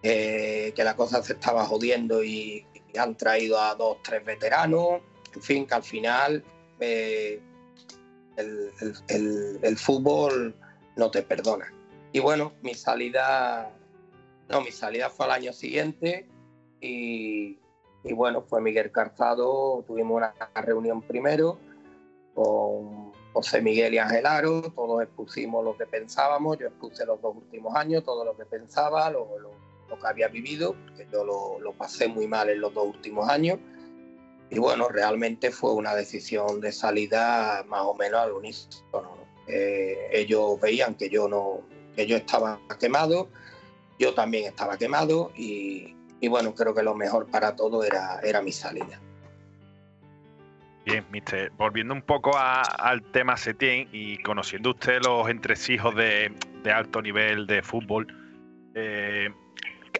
[0.01, 2.65] eh, que la cosa se estaba jodiendo y,
[2.97, 5.01] han traído a dos, tres veteranos,
[5.35, 6.43] en fin, que al final
[6.79, 7.39] eh,
[8.35, 10.55] el, fútbol
[10.95, 11.71] no te perdona.
[12.13, 13.71] Y bueno, mi salida,
[14.49, 16.27] no, mi salida fue al año siguiente
[16.81, 17.57] y,
[18.13, 21.59] bueno, fue Miguel Calzado, tuvimos una reunión primero
[22.33, 27.35] con José Miguel y Ángel Aro, todos expusimos lo que pensábamos, yo expuse los dos
[27.35, 29.27] últimos años, todo lo que pensaba, lo,
[29.89, 33.59] lo que había vivido, que yo lo, pasé muy mal en los dos últimos años.
[34.49, 39.17] Y bueno, realmente fue una decisión de salida más o menos al unísono.
[39.47, 41.61] Eh, ellos veían que yo no,
[41.95, 43.29] que yo estaba quemado,
[43.99, 45.93] yo también estaba quemado y,
[46.27, 48.99] bueno, creo que lo mejor para todo era, era mi salida.
[50.85, 56.33] Bien, mister, volviendo un poco al tema Setién y conociendo usted los entresijos de,
[56.63, 58.07] de alto nivel de fútbol,
[58.73, 59.29] eh,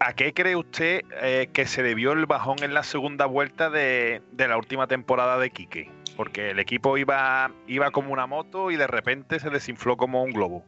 [0.02, 4.22] ¿A qué cree usted eh, que se debió el bajón en la segunda vuelta de,
[4.38, 5.92] la última temporada de Quique?
[6.16, 10.32] Porque el equipo iba, iba como una moto y de repente se desinfló como un
[10.32, 10.64] globo.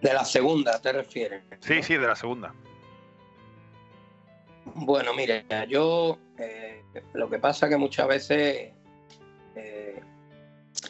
[0.00, 1.42] ¿De la segunda te refieres?
[1.60, 2.54] Sí, sí, de la segunda.
[4.74, 6.82] Bueno, mire, yo eh,
[7.14, 8.72] lo que pasa es que muchas veces
[9.56, 10.00] eh,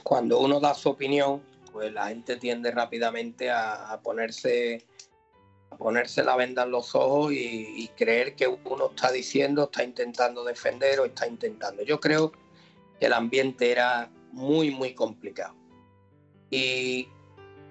[0.02, 1.42] cuando uno da su opinión,
[1.72, 4.86] pues la gente tiende rápidamente a ponerse
[5.78, 11.00] ponerse la venda en los ojos y, creer que uno está diciendo, está intentando defender
[11.00, 11.82] o está intentando.
[11.82, 12.32] Yo creo
[12.98, 15.54] que el ambiente era muy, muy complicado.
[16.50, 17.08] Y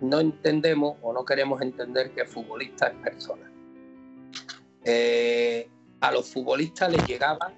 [0.02, 3.52] no entendemos o no queremos entender que futbolista es persona.
[4.84, 5.70] Eh,
[6.02, 7.54] a los futbolistas les llegaba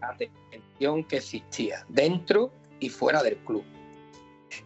[0.00, 3.64] la tensión que existía dentro y fuera del club.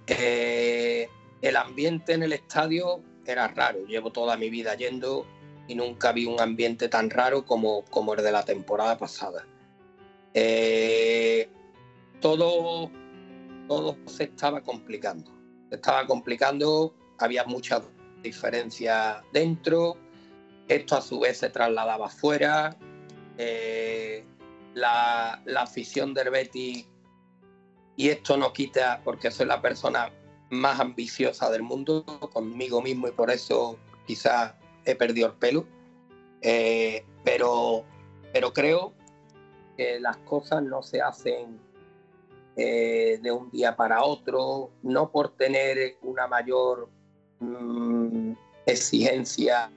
[0.06, 1.08] Eh,
[1.42, 3.84] el ambiente en el estadio era raro.
[3.86, 5.26] Llevo toda mi vida yendo
[5.68, 9.46] y nunca vi un ambiente tan raro como, como el de la temporada pasada.
[10.34, 11.48] Eh,
[12.20, 12.90] todo,
[13.68, 15.30] todo se estaba complicando.
[15.70, 17.82] Se estaba complicando, había muchas
[18.22, 19.96] diferencias dentro,
[20.68, 22.76] esto a su vez se trasladaba afuera.
[23.38, 24.24] Eh,
[24.74, 26.86] la, la, afición del Betis,
[27.96, 30.10] y esto no quita, porque soy la persona
[30.50, 34.54] más ambiciosa del mundo conmigo mismo y por eso quizás
[34.84, 35.66] he perdido el pelo.
[36.42, 37.84] Eh, pero,
[38.32, 38.92] pero creo
[39.76, 41.58] que las cosas no se hacen
[42.56, 46.88] eh, de un día para otro, no por tener una mayor
[47.40, 48.32] mm,
[48.66, 49.70] exigencia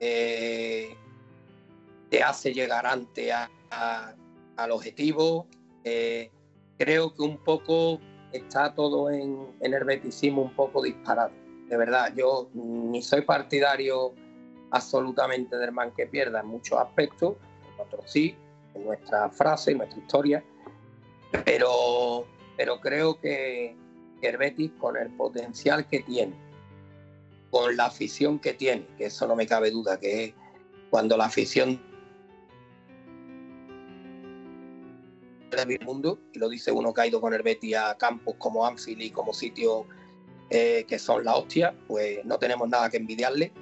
[0.00, 0.96] eh,
[2.10, 3.32] te hace llegar antes
[3.70, 5.46] al objetivo.
[5.84, 6.30] Eh,
[6.76, 8.00] creo que un poco
[8.32, 11.32] está todo en, en el beticismo un poco disparado.
[11.68, 14.14] De verdad, yo ni soy partidario
[14.70, 17.36] absolutamente del man que pierda en muchos aspectos,
[17.74, 18.34] en otros sí,
[18.74, 20.44] en nuestra frase, en nuestra historia,
[21.44, 22.26] pero,
[22.56, 23.76] pero creo que,
[24.20, 26.34] que con el potencial que tiene,
[27.50, 30.34] con la afición que tiene, que eso no me cabe duda, que es
[30.90, 31.80] cuando la afición
[35.50, 38.66] del mundo, y lo dice uno que ha ido con el Betis a campos como
[38.66, 39.86] Anfield y como sitios
[40.50, 43.52] eh, que son la hostia, pues no tenemos nada que envidiarle,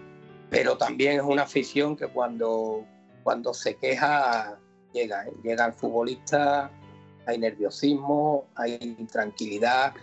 [0.51, 2.85] pero también es una afición que cuando,
[3.23, 4.59] cuando se queja
[4.93, 5.33] llega, ¿eh?
[5.43, 6.71] llega al futbolista,
[7.27, 9.95] hay nerviosismo, hay intranquilidad,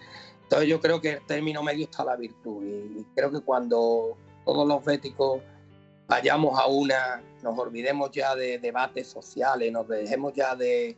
[0.53, 4.67] entonces yo creo que el término medio está la virtud y, creo que cuando todos
[4.67, 5.41] los béticos
[6.07, 10.95] vayamos a una, nos olvidemos ya de debates sociales, nos dejemos ya de,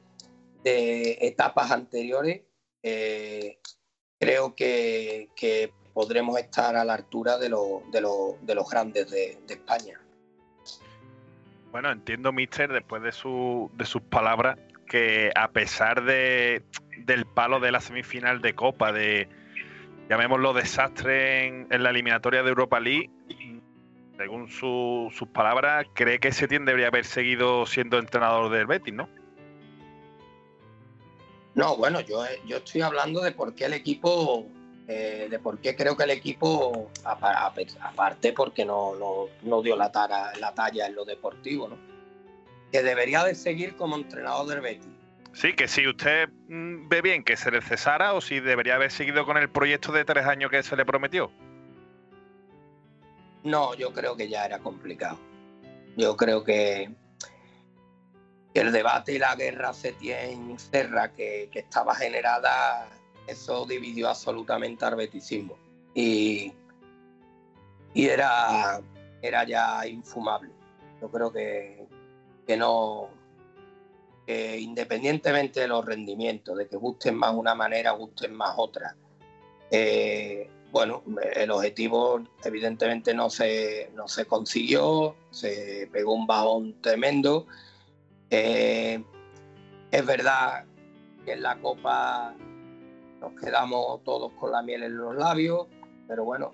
[0.65, 2.41] etapas anteriores,
[2.83, 3.59] eh,
[4.19, 5.29] creo que,
[5.93, 10.01] podremos estar a la altura de, los grandes de, España.
[11.71, 13.13] Bueno, entiendo, Mister, después de,
[13.77, 14.57] de sus palabras,
[14.89, 16.61] que a pesar de,
[17.05, 19.29] del palo de la semifinal de Copa, de
[20.09, 23.09] llamémoslo desastre en, la eliminatoria de Europa League,
[24.17, 29.09] según sus palabras, cree que Setién debería haber seguido siendo entrenador del Betis, ¿no?
[31.53, 34.45] No, bueno, yo, yo estoy hablando de por qué el equipo,
[34.87, 39.29] eh, de por qué creo que el equipo, aparte porque no,
[39.63, 39.91] dio la,
[40.39, 41.77] la talla en lo deportivo, ¿no?
[42.71, 44.94] que debería de seguir como entrenador del Betis.
[45.35, 48.89] Sí, que si usted mm, ve bien que se le cesara o si debería haber
[48.89, 51.29] seguido con el proyecto de tres años que se le prometió.
[53.43, 55.19] No, yo creo que ya era complicado.
[55.97, 56.89] Yo creo que
[58.53, 62.87] el debate y la guerra se tiene Serra que, que estaba generada,
[63.27, 65.57] eso dividió absolutamente al beticismo.
[65.93, 66.53] Y,
[67.93, 68.81] y era,
[69.21, 70.51] era ya infumable.
[71.01, 71.85] Yo creo que,
[72.47, 73.09] que no,
[74.27, 78.95] independientemente de los rendimientos, de que gusten más una manera, gusten más otra,
[79.71, 81.03] eh, bueno,
[81.33, 87.47] el objetivo evidentemente no se, no se consiguió, se pegó un bajón tremendo.
[88.29, 89.01] Eh,
[89.91, 90.65] es verdad
[91.23, 92.35] que en la Copa
[93.21, 95.67] nos quedamos todos con la miel en los labios,
[96.07, 96.51] pero bueno,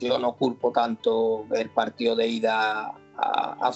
[0.00, 3.72] yo no culpo tanto el partido de ida a, a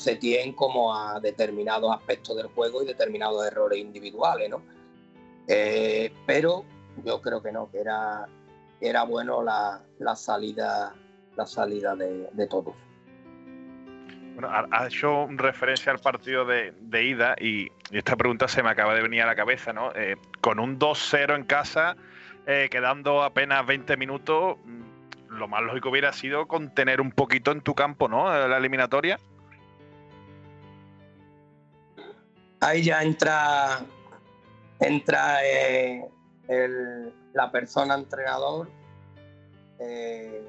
[0.54, 4.62] como a determinados aspectos del juego y determinados errores individuales, ¿no?
[5.46, 6.64] Eh, pero
[7.04, 8.26] yo creo que no, que era,
[8.80, 9.80] era bueno la,
[10.14, 10.94] salida,
[11.36, 12.74] la salida de, todos.
[14.34, 19.00] Bueno, ha hecho referencia al partido de, ida y, esta pregunta se me acaba de
[19.00, 19.90] venir a la cabeza, ¿no?
[19.94, 21.96] Eh, con un 2-0 en casa,
[22.46, 24.58] eh, quedando apenas 20 minutos,
[25.28, 28.30] lo más lógico hubiera sido contener un poquito en tu campo, ¿no?
[28.48, 29.18] La eliminatoria.
[32.60, 33.80] Ahí ya entra,
[34.80, 36.08] entra eh,
[37.32, 38.68] la persona entrenador.
[39.78, 40.44] Eh,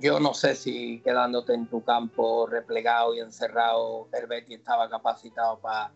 [0.00, 5.58] yo no sé si quedándote en tu campo replegado y encerrado, el Betis estaba capacitado
[5.58, 5.90] para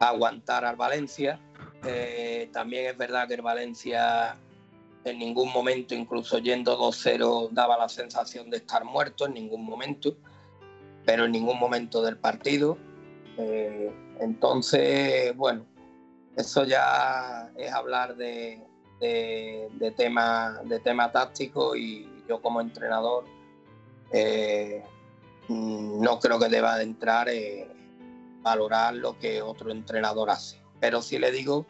[0.00, 1.40] aguantar al Valencia.
[1.84, 4.36] Eh, también es verdad que el Valencia
[5.04, 10.16] en ningún momento, incluso yendo 2-0, daba la sensación de estar muerto, en ningún momento,
[11.06, 12.76] pero en ningún momento del partido.
[13.38, 15.64] Eh, entonces, bueno,
[16.36, 18.62] eso ya es hablar de,
[19.96, 23.24] tema, de tema táctico y yo como entrenador
[24.12, 24.82] eh,
[25.48, 27.68] no creo que deba de entrar en
[28.42, 30.62] valorar lo que otro entrenador hace.
[30.78, 31.66] Pero sí le digo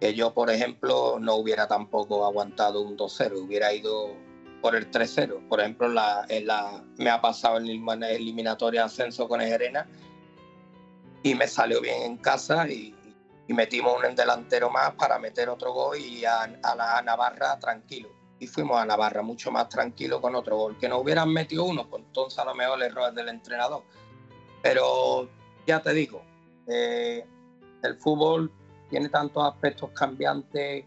[0.00, 4.14] que yo, por ejemplo, no hubiera tampoco aguantado un 2-0, hubiera ido
[4.60, 5.48] por el 3-0.
[5.48, 9.86] Por ejemplo, la, la, me ha pasado en la eliminatoria ascenso con Ejerena
[11.22, 12.94] y me salió bien en casa y,
[13.48, 18.08] metimos un delantero más para meter otro gol y a, la Navarra tranquilo.
[18.38, 20.78] Y fuimos a Navarra mucho más tranquilo con otro gol.
[20.78, 23.82] Que no hubieran metido uno, pues entonces a lo mejor el error del entrenador.
[24.62, 25.28] Pero
[25.66, 26.22] ya te digo,
[26.66, 27.26] eh,
[27.82, 28.50] el fútbol
[28.94, 30.84] tiene tantos aspectos cambiantes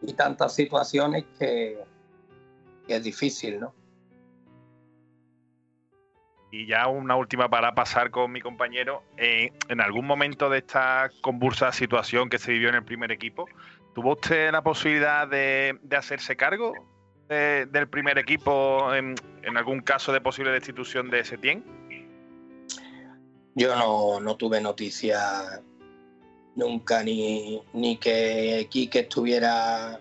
[0.00, 1.76] y tantas situaciones que,
[2.86, 3.74] es difícil, ¿no?
[6.52, 9.02] Y ya una última para pasar con mi compañero.
[9.16, 13.46] Eh, en algún momento de esta convulsa situación que se vivió en el primer equipo,
[13.92, 16.72] ¿tuvo usted la posibilidad de, hacerse cargo
[17.28, 19.16] del primer equipo en,
[19.56, 21.64] algún caso de posible destitución de Setién?
[23.56, 25.60] Yo no, no tuve noticia
[26.54, 30.00] nunca ni, ni que Quique estuviera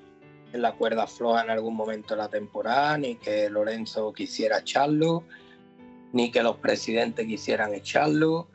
[0.54, 5.24] en la cuerda floja en algún momento de la temporada, ni que Lorenzo quisiera echarlo,
[6.12, 8.47] ni que los presidentes quisieran echarlo,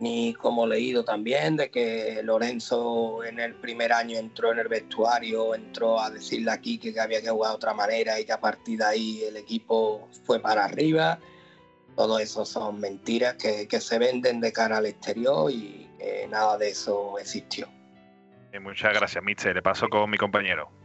[0.00, 5.54] ni como leído también de que Lorenzo en el primer año entró en el vestuario,
[5.54, 8.40] entró a decirle a Quique que había que jugar de otra manera y que a
[8.40, 11.20] partir de ahí el equipo fue para arriba.
[11.96, 15.89] Todo eso son mentiras que, que se venden de cara al exterior y
[16.28, 17.68] nada de eso existió.
[18.60, 19.54] muchas gracias, Mister.
[19.54, 20.79] Le paso con mi compañero.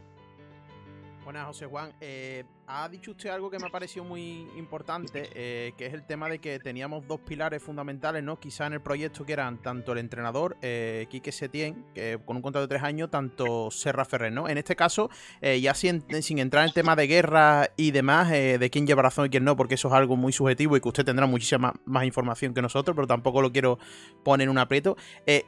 [1.36, 1.92] Buenas, José Juan.
[2.00, 6.06] Eh, ha dicho usted algo que me ha parecido muy importante, eh, que es el
[6.06, 8.40] tema de que teníamos dos pilares fundamentales, ¿no?
[8.40, 12.42] Quizá en el proyecto que eran tanto el entrenador, eh, Quique Setién, que con un
[12.42, 14.48] contrato de tres años, tanto Serra Ferrer, ¿no?
[14.48, 15.10] En este caso,
[15.42, 19.02] eh, ya sin, sin, entrar en el tema de guerra y demás, de quién lleva
[19.02, 21.74] razón y quién no, porque eso es algo muy subjetivo y que usted tendrá muchísima
[21.84, 23.78] más información que nosotros, pero tampoco lo quiero
[24.24, 24.96] poner en un aprieto.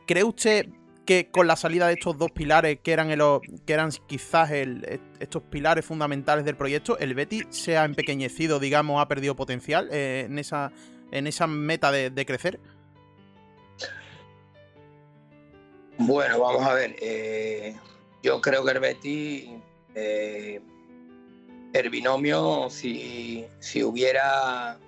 [0.06, 0.68] ¿Cree usted
[1.08, 5.82] que con la salida de estos dos pilares, que eran, que eran quizás estos pilares
[5.82, 10.70] fundamentales del proyecto, el Betty se ha empequeñecido, digamos, ha perdido potencial eh, en, esa,
[11.10, 12.60] en esa meta de, crecer?
[15.96, 16.94] Bueno, vamos a ver.
[17.00, 17.74] Eh,
[18.22, 19.50] yo creo que el Betty,
[19.94, 20.60] eh,
[21.72, 24.78] el binomio, si, si hubiera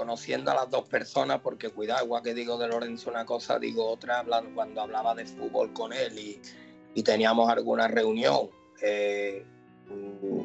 [0.00, 3.86] conociendo a las dos personas, porque cuidado, igual que digo de Lorenzo una cosa, digo
[3.86, 4.24] otra,
[4.54, 8.48] cuando hablaba de fútbol con él y, teníamos alguna reunión,
[8.80, 9.44] eh,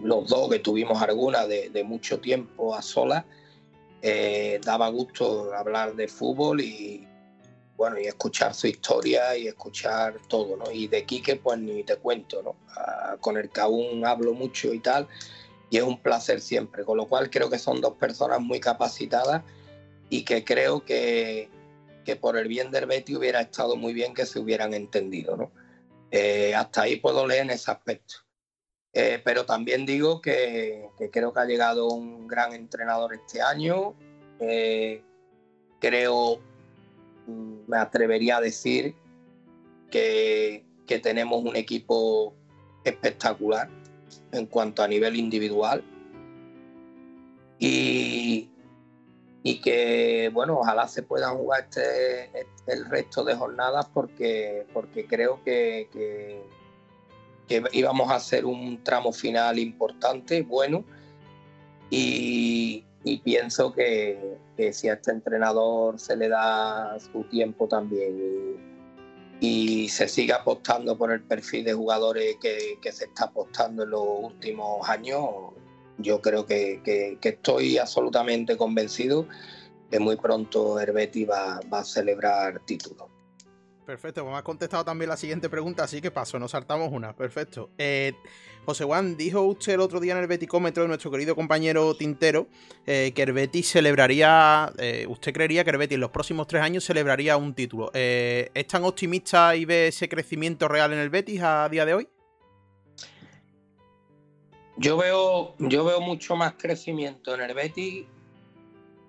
[0.03, 3.23] los dos que tuvimos alguna de, mucho tiempo a solas,
[4.01, 7.07] eh, daba gusto hablar de fútbol y
[7.77, 10.69] bueno, y escuchar su historia y escuchar todo, ¿no?
[10.69, 12.55] Y de Quique, pues ni te cuento, ¿no?
[12.75, 15.07] Ah, con el que aún hablo mucho y tal
[15.69, 16.83] y es un placer siempre.
[16.83, 19.43] Con lo cual creo que son dos personas muy capacitadas
[20.09, 21.49] y que creo que,
[22.03, 25.35] que por el bien del Betty hubiera estado muy bien que se hubieran entendido.
[25.35, 25.51] ¿no?
[26.11, 28.15] Eh, hasta ahí puedo leer en ese aspecto.
[28.93, 33.93] Eh, pero también digo que, que, creo que ha llegado un gran entrenador este año.
[34.39, 35.01] Eh,
[35.81, 36.39] creo,
[37.27, 38.95] mm, me atrevería a decir
[39.91, 42.33] que, que tenemos un equipo
[42.85, 43.69] espectacular
[44.31, 45.83] en cuanto a nivel individual.
[47.59, 48.49] Y,
[49.43, 55.41] y que, bueno, ojalá se puedan jugar este, el resto de jornadas porque, porque creo
[55.43, 55.87] que,
[57.47, 60.83] que, íbamos a hacer un tramo final importante, bueno,
[61.89, 62.83] y,
[63.23, 68.74] pienso que, que, si a este entrenador se le da su tiempo también
[69.39, 74.03] y se sigue apostando por el perfil de jugadores que, se está apostando en los
[74.23, 75.25] últimos años,
[75.97, 79.27] yo creo que, estoy absolutamente convencido
[79.91, 83.14] que muy pronto Herbeti va, va a celebrar título.
[83.85, 87.15] Perfecto, pues me contestado también la siguiente pregunta, así que paso, nos saltamos una.
[87.15, 87.69] Perfecto.
[87.77, 88.13] Eh,
[88.65, 92.47] José Juan, dijo usted el otro día en el Beticómetro de nuestro querido compañero Tintero
[92.87, 96.63] eh, que el Betis celebraría, eh, usted creería que el Betis en los próximos tres
[96.63, 97.91] años celebraría un título.
[97.93, 102.07] ¿Es tan optimista y ve ese crecimiento real en el Betis a día de hoy?
[104.77, 108.05] Yo veo, yo veo mucho más crecimiento en el Betis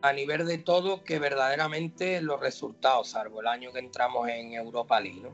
[0.09, 5.01] a nivel de todo que verdaderamente los resultados, salvo el año que entramos en Europa
[5.01, 5.29] League.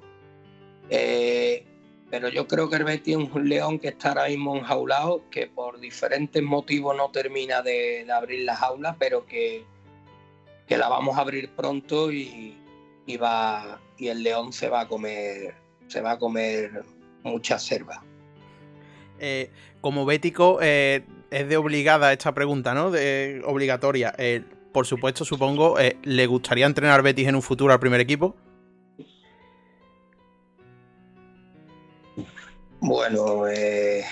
[0.88, 1.64] Eh,
[2.10, 5.46] pero yo creo que el Betis es un león que está ahora mismo enjaulado, que
[5.46, 9.64] por diferentes motivos no termina de, abrir la jaula, pero que,
[10.66, 12.54] que, la vamos a abrir pronto y,
[13.16, 15.54] va, y el león se va a comer,
[15.88, 16.84] se va a comer
[17.22, 18.04] mucha selva.
[19.18, 19.50] Eh,
[19.80, 22.90] como bético, eh, es de obligada esta pregunta, ¿no?
[22.90, 24.14] De obligatoria
[24.72, 28.34] por supuesto, supongo, eh, ¿le gustaría entrenar Betis en un futuro al primer equipo?
[32.80, 34.04] Bueno, eh,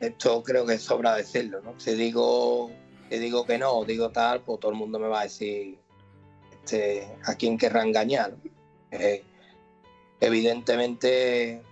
[0.00, 1.78] esto creo que sobra decirlo, ¿no?
[1.78, 2.70] Si digo,
[3.08, 5.78] digo que no, digo tal, pues todo el mundo me va a decir
[6.50, 8.34] este, a quién querrá engañar.
[8.90, 9.22] Eh,
[10.20, 11.62] evidentemente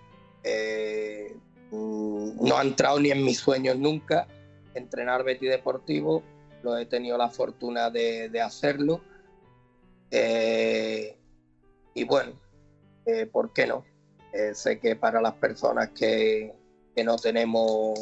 [1.71, 4.27] no ha entrado ni en mis sueños nunca
[4.73, 6.23] entrenar Betis Deportivo
[6.63, 9.01] lo he tenido la fortuna de, hacerlo.
[10.11, 11.17] Eh,
[11.93, 12.33] y bueno,
[13.05, 13.85] eh, ¿por qué no?
[14.33, 16.53] Eh, sé que para las personas que,
[17.03, 17.97] no tenemos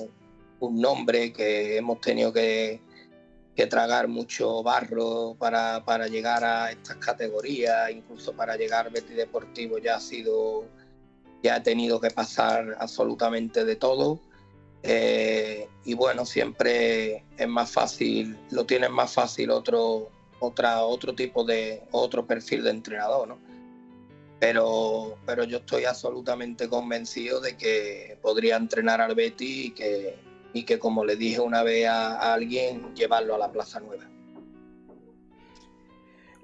[0.59, 2.81] un nombre, que hemos tenido que,
[3.55, 9.15] que tragar mucho barro para, para, llegar a estas categorías, incluso para llegar al Betis
[9.15, 10.65] Deportivo ya ha sido,
[11.43, 14.19] ya ha tenido que pasar absolutamente de todo.
[14.83, 20.09] Eh, y bueno, siempre es más fácil, lo tienen más fácil otro,
[20.39, 23.39] otra, otro tipo de, otro perfil de entrenador, ¿no?
[24.39, 30.15] Pero, pero yo estoy absolutamente convencido de que podría entrenar al Betty y que,
[30.53, 34.07] y que como le dije una vez a, alguien, llevarlo a la Plaza Nueva.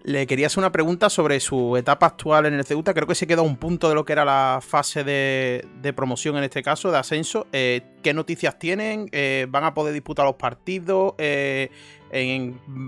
[0.06, 2.94] Le quería hacer una pregunta sobre su etapa actual en el Ceuta.
[2.94, 6.44] Creo que se queda un punto de lo que era la fase de, promoción en
[6.44, 7.48] este caso, de ascenso.
[7.54, 9.08] Eh, ¿Qué noticias tienen?
[9.14, 11.14] Eh, ¿Van a poder disputar los partidos?
[11.18, 11.70] Eh,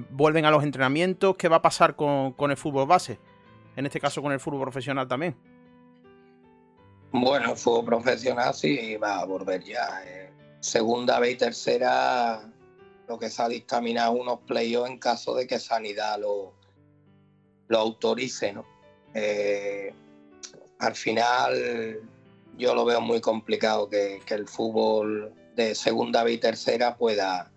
[0.09, 1.37] ¿Vuelven a los entrenamientos?
[1.37, 3.17] ¿Qué va a pasar con, el fútbol base?
[3.77, 5.37] En este caso con el fútbol profesional también.
[7.13, 10.03] Bueno, el fútbol profesional sí va a volver ya
[10.59, 12.41] segunda vez y tercera
[13.07, 16.53] lo que se ha unos playoffs en caso de que Sanidad lo,
[17.67, 18.55] lo autorice.
[19.13, 19.93] Eh,
[20.79, 22.01] al final
[22.57, 27.51] yo lo veo muy complicado que, el fútbol de segunda y tercera pueda,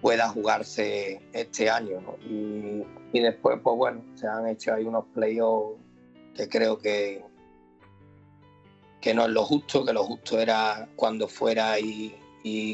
[0.00, 2.00] pueda jugarse este año.
[2.28, 5.80] Y, y después, pues bueno, se han hecho ahí unos playoffs
[6.34, 7.24] que creo que,
[9.00, 12.14] que no es lo justo, que lo justo era cuando fuera y,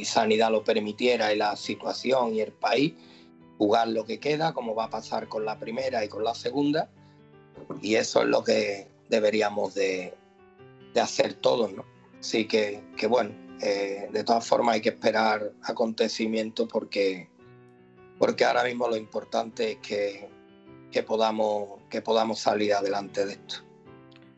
[0.05, 2.93] Sanidad lo permitiera y la situación y el país,
[3.59, 6.91] jugar lo que queda, como va a pasar con la primera y con la segunda.
[7.81, 10.15] Y eso es lo que deberíamos de,
[11.01, 11.85] hacer todos, ¿no?
[12.21, 13.31] Así que, que bueno,
[13.61, 17.29] eh, de todas formas hay que esperar acontecimientos porque,
[18.19, 20.29] porque ahora mismo lo importante es que,
[20.91, 23.57] que, podamos, que podamos salir adelante de esto.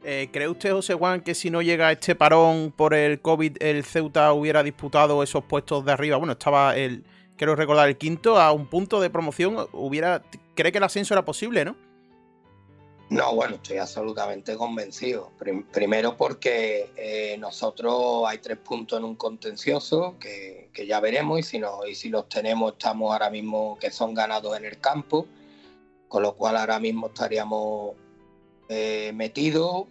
[0.06, 3.84] Eh, ¿Cree usted, José Juan, que si no llega este parón por el COVID, el
[3.84, 6.18] Ceuta hubiera disputado esos puestos de arriba?
[6.18, 7.04] Bueno, estaba el,
[7.36, 9.68] quiero recordar, el quinto a un punto de promoción.
[9.72, 10.22] Hubiera,
[10.54, 11.76] ¿Cree que el ascenso era posible, no?
[13.10, 15.30] No, bueno, estoy absolutamente convencido.
[15.72, 21.58] primero porque eh, nosotros hay tres puntos en un contencioso que, ya veremos y si,
[21.58, 25.26] no, y si los tenemos estamos ahora mismo que son ganados en el campo,
[26.08, 27.94] con lo cual ahora mismo estaríamos
[28.68, 29.84] eh, metidos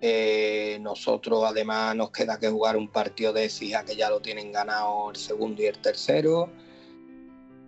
[0.00, 4.52] eh, nosotros además nos queda que jugar un partido de SIA que ya lo tienen
[4.52, 6.50] ganado el segundo y el tercero.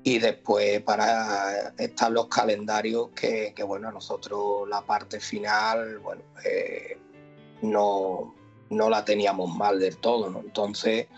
[0.03, 6.99] Y después para estar los calendarios que, bueno, nosotros la parte final, bueno, eh,
[7.63, 8.35] no,
[8.71, 10.41] no la teníamos mal del todo, ¿no?
[10.41, 11.09] Entonces,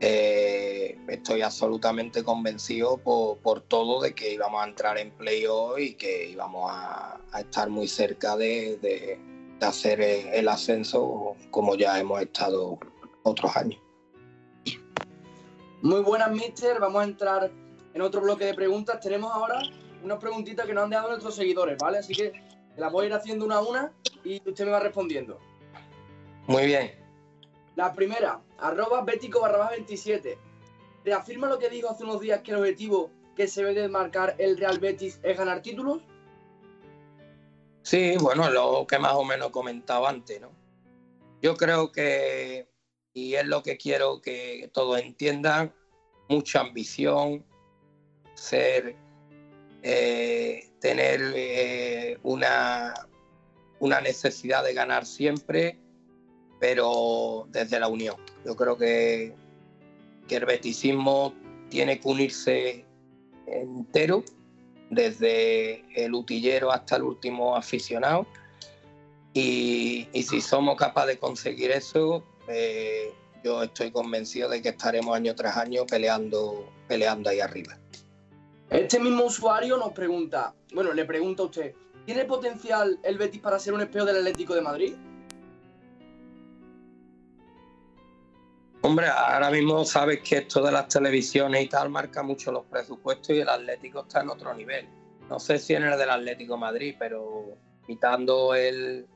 [0.00, 6.28] eh, estoy absolutamente convencido por, todo de que íbamos a entrar en playoff y que
[6.30, 9.18] íbamos a, estar muy cerca de
[9.60, 12.78] hacer el ascenso como ya hemos estado
[13.22, 13.80] otros años.
[15.82, 16.80] Muy buenas, mister.
[16.80, 17.50] Vamos a entrar
[17.92, 19.00] en otro bloque de preguntas.
[19.00, 19.60] Tenemos ahora
[20.02, 21.98] unas preguntitas que nos han dejado nuestros seguidores, ¿vale?
[21.98, 22.32] Así que
[22.76, 23.92] las voy a ir haciendo una a una
[24.24, 25.38] y usted me va respondiendo.
[26.46, 26.92] Muy bien.
[27.76, 30.38] La primera, arroba bético barra 27.
[31.04, 34.36] ¿Reafirma lo que dijo hace unos días que el objetivo que se debe de marcar
[34.38, 36.00] el Real Betis es ganar títulos?
[37.84, 40.50] Sí, bueno, lo que más o menos comentaba antes, ¿no?
[41.42, 42.66] Yo creo que,
[43.12, 45.70] y es lo que quiero que todos entiendan,
[46.30, 47.44] mucha ambición,
[48.32, 48.96] ser,
[49.82, 52.94] eh, tener eh, una,
[53.80, 55.78] una necesidad de ganar siempre,
[56.58, 58.16] pero desde la unión.
[58.46, 59.34] Yo creo que,
[60.26, 61.34] que el beticismo
[61.68, 62.86] tiene que unirse
[63.46, 64.24] entero
[64.94, 68.26] desde el utillero hasta el último aficionado.
[69.32, 75.34] Y, si somos capaces de conseguir eso, eh, yo estoy convencido de que estaremos año
[75.34, 77.76] tras año peleando, peleando ahí arriba.
[78.70, 81.74] Este mismo usuario nos pregunta, bueno, le pregunta a usted,
[82.06, 84.94] ¿tiene potencial el Betis para ser un espejo del Atlético de Madrid?
[88.86, 93.30] Hombre, ahora mismo sabes que esto de las televisiones y tal marca mucho los presupuestos
[93.30, 94.86] y el Atlético está en otro nivel.
[95.30, 97.56] No sé si en el del Atlético Madrid, pero
[97.86, 99.06] quitando el,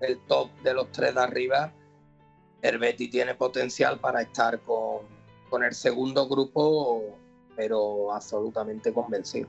[0.00, 1.72] el top de los tres de arriba,
[2.62, 5.06] el tiene potencial para estar con,
[5.48, 7.16] con el segundo grupo,
[7.54, 9.48] pero absolutamente convencido.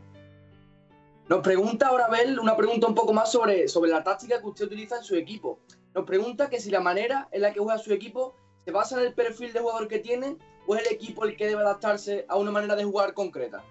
[1.30, 4.66] Nos pregunta ahora Abel una pregunta un poco más sobre, sobre la táctica que usted
[4.66, 5.58] utiliza en su equipo.
[5.96, 8.36] Nos pregunta que si la manera en la que juega su equipo
[8.66, 10.38] ¿Se basa en el perfil de jugador que tiene
[10.68, 13.64] o es el equipo el que debe adaptarse a una manera de jugar concreta?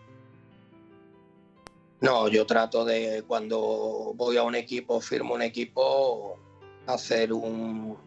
[2.01, 6.38] No, yo trato de cuando voy a un equipo, firmo un equipo,
[6.86, 7.99] hacer un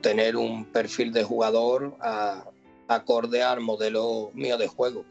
[0.00, 1.96] tener un perfil de jugador
[2.86, 5.04] acorde al modelo mío de juego.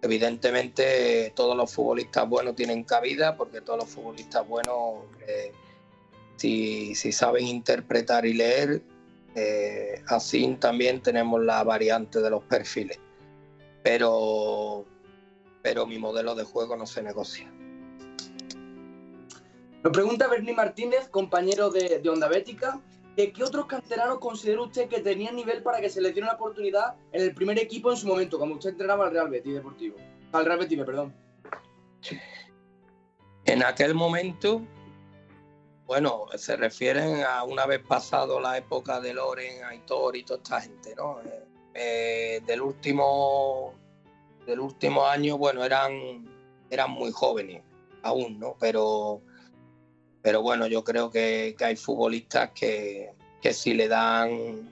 [0.00, 5.52] evidentemente todos los futbolistas buenos tienen cabida porque todos los futbolistas buenos, eh,
[6.36, 8.80] si, si, saben interpretar y leer,
[9.38, 12.98] eh, así también tenemos la variante de los perfiles.
[13.82, 14.84] Pero,
[15.62, 17.50] pero mi modelo de juego no se negocia.
[19.84, 22.80] Nos pregunta Bernie Martínez, compañero de, de Onda Bética,
[23.16, 26.94] ¿qué otros canteranos considera usted que tenían nivel para que se les diera una oportunidad
[27.12, 29.96] en el primer equipo en su momento, cuando usted entrenaba al Real Betis Deportivo?
[30.32, 31.14] Al Real Betis, perdón.
[33.44, 34.62] En aquel momento,
[35.88, 40.60] bueno, se refieren a una vez pasado la época de Loren, Aitor y toda esta
[40.60, 41.18] gente, ¿no?
[41.22, 43.72] Eh, eh, del último
[44.46, 46.28] del último año, bueno, eran,
[46.68, 47.62] eran muy jóvenes
[48.02, 48.54] aún, ¿no?
[48.60, 49.22] Pero
[50.20, 53.14] pero bueno, yo creo que, hay futbolistas que,
[53.50, 54.70] si le dan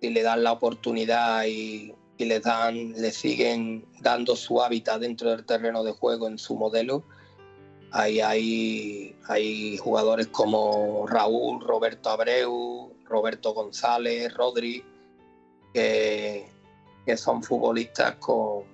[0.00, 5.30] si le dan la oportunidad y, y le dan, le siguen dando su hábitat dentro
[5.30, 7.02] del terreno de juego en su modelo.
[7.96, 14.84] Ahí hay, hay jugadores como Raúl, Roberto Abreu, Roberto González, Rodri,
[15.72, 16.50] que,
[17.16, 18.64] son futbolistas con,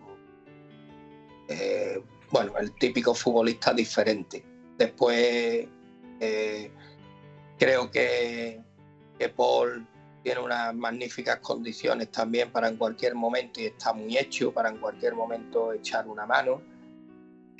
[1.49, 4.43] eh, bueno, el típico futbolista diferente.
[4.79, 5.69] Después
[6.19, 6.71] eh,
[7.59, 8.63] creo que,
[9.37, 9.87] Paul
[10.23, 14.79] tiene unas magníficas condiciones también para en cualquier momento y está muy hecho para en
[14.79, 16.63] cualquier momento echar una mano.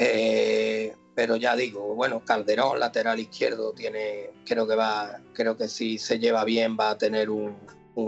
[0.03, 5.99] Eh, pero ya digo, bueno, Calderón, lateral izquierdo, tiene, creo que va, creo que si
[5.99, 7.55] se lleva bien va a tener un,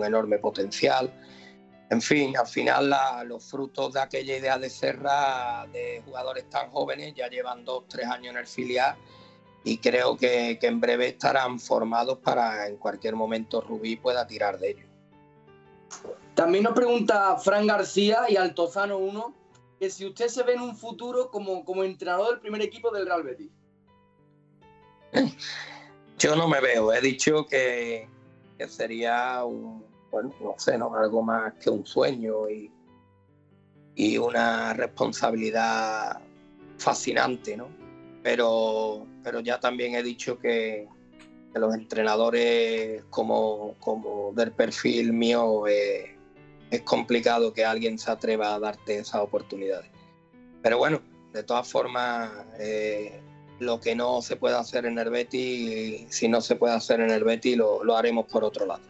[0.02, 1.12] enorme potencial.
[1.90, 2.94] En fin, al final
[3.26, 8.06] los frutos de aquella idea de Serra de jugadores tan jóvenes ya llevan dos, tres
[8.06, 8.96] años en el filial
[9.62, 14.70] y creo que, en breve estarán formados para en cualquier momento Rubí pueda tirar de
[14.70, 14.86] ellos.
[16.34, 19.41] También nos pregunta Fran García y Altozano 1
[19.82, 23.04] que si usted se ve en un futuro como, como entrenador del primer equipo del
[23.04, 23.50] Real Betis.
[26.20, 28.08] Yo no me veo, he dicho que,
[28.68, 30.94] sería un, bueno, no sé, ¿no?
[30.94, 32.70] algo más que un sueño y,
[33.96, 36.20] y una responsabilidad
[36.78, 37.66] fascinante, ¿no?
[38.22, 40.86] Pero pero ya también he dicho que,
[41.54, 46.11] los entrenadores como, como del perfil mío eh,
[46.72, 49.90] es complicado que alguien se atreva a darte esas oportunidades.
[50.62, 51.02] Pero bueno,
[51.32, 53.20] de todas formas, eh,
[53.58, 57.10] lo que no se puede hacer en el Betty, si no se puede hacer en
[57.10, 58.80] el Betty, lo, lo haremos por otro lado.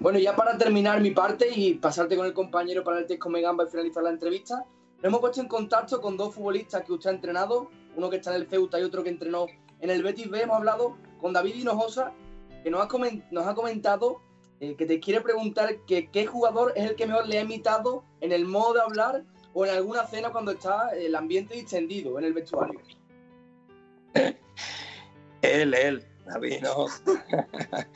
[0.00, 3.32] Bueno, ya para terminar mi parte y pasarte con el compañero para el test con
[3.32, 7.08] Megamba y finalizar la entrevista, nos hemos puesto en contacto con dos futbolistas que usted
[7.08, 9.46] ha entrenado, uno que está en el Ceuta y otro que entrenó
[9.80, 10.42] en el Betis B.
[10.42, 12.12] Hemos hablado con David Hinojosa,
[12.62, 14.20] que nos ha, comentado
[14.60, 18.04] eh, que te quiere preguntar que, qué jugador es el que mejor le ha imitado
[18.20, 22.24] en el modo de hablar o en alguna cena cuando está el ambiente distendido en
[22.26, 22.80] el vestuario.
[25.42, 27.02] él, él, David Hinojosa.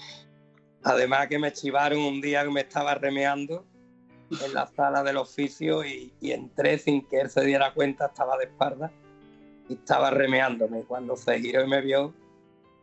[0.83, 3.65] Además que me chivaron un día que me estaba remeando
[4.45, 8.37] en la sala del oficio y, y entré sin que él se diera cuenta, estaba
[8.37, 8.91] de espalda
[9.69, 10.83] y estaba remeándome.
[10.83, 12.15] Cuando se giró y me vio,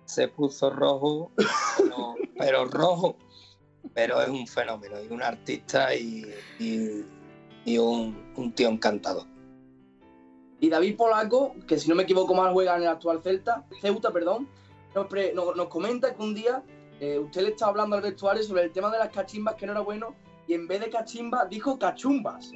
[0.06, 1.32] se puso rojo,
[2.38, 3.16] pero, rojo.
[3.94, 9.26] Pero es un fenómeno, y un artista y, y, un, tío encantador.
[10.60, 14.12] Y David Polaco, que si no me equivoco mal juega en el actual Celta, Ceuta,
[14.12, 14.48] perdón,
[14.94, 16.64] nos, nos, comenta que un día
[17.00, 19.72] eh, usted le estaba hablando al vestuario sobre el tema de las cachimbas, que no
[19.72, 20.16] era bueno,
[20.48, 22.52] y en vez de cachimbas dijo cachumbas.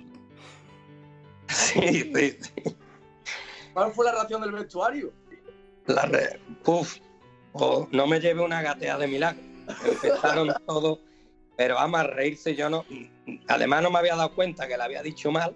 [1.47, 2.76] Sí, sí, sí.
[3.73, 5.11] ¿Cuál fue la reacción del vestuario?
[5.88, 6.39] La re...
[6.63, 6.97] Puf,
[7.53, 9.41] oh, no me lleve una gatea de milagro.
[9.84, 10.99] Empezaron todos,
[11.56, 12.56] pero vamos a reírse.
[12.56, 12.86] Yo no,
[13.47, 15.56] además no me había dado cuenta que le había dicho mal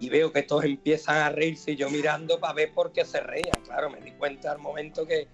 [0.00, 3.20] y veo que todos empiezan a reírse y yo mirando para ver por qué se
[3.20, 3.60] reían.
[3.64, 5.28] Claro, me di cuenta al momento que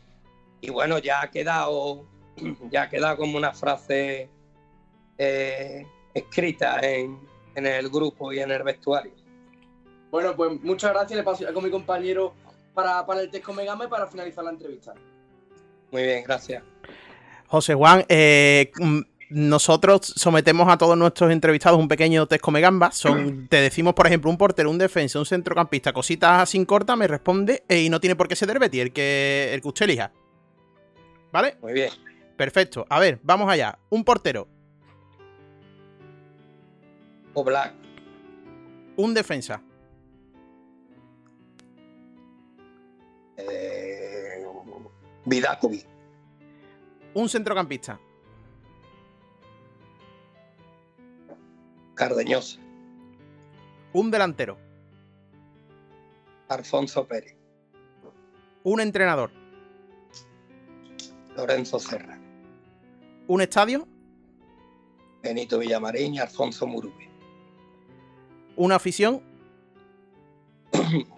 [0.61, 2.07] y bueno ya ha quedado,
[2.71, 4.31] ya ha quedado como una frase
[5.19, 7.19] eh, escrita en,
[7.55, 9.13] en el grupo y en el vestuario.
[10.11, 11.19] Bueno, pues muchas gracias.
[11.19, 12.35] Le paso con mi compañero
[12.73, 14.95] para, para el test con Megame para finalizar la entrevista.
[15.91, 16.63] Muy bien, gracias.
[17.49, 18.71] José Juan, eh,
[19.35, 22.93] nosotros sometemos a todos nuestros entrevistados un pequeño test come gamba.
[22.93, 27.09] Son, te decimos, por ejemplo, un portero, un defensa, un centrocampista, cositas así cortas, me
[27.09, 30.13] responde eh, y no tiene por qué ser Derbeti, el que, el que usted elija.
[31.33, 31.57] ¿Vale?
[31.61, 31.91] Muy bien.
[32.37, 32.87] Perfecto.
[32.89, 33.77] A ver, vamos allá.
[33.91, 34.47] Un portero.
[37.35, 37.75] O Black.
[38.97, 39.61] Un defensa.
[43.37, 44.45] Eh,
[45.25, 45.87] Vidakovic.
[47.15, 47.99] Un centrocampista.
[51.95, 52.59] Cardeñosa.
[53.93, 54.59] Un delantero.
[56.49, 57.37] Alfonso Pérez.
[58.65, 59.31] Un entrenador.
[61.37, 62.19] Lorenzo Serra.
[63.29, 63.87] Un estadio.
[65.23, 67.09] Benito Villamarín y Alfonso Murubi.
[68.57, 69.23] Una afición.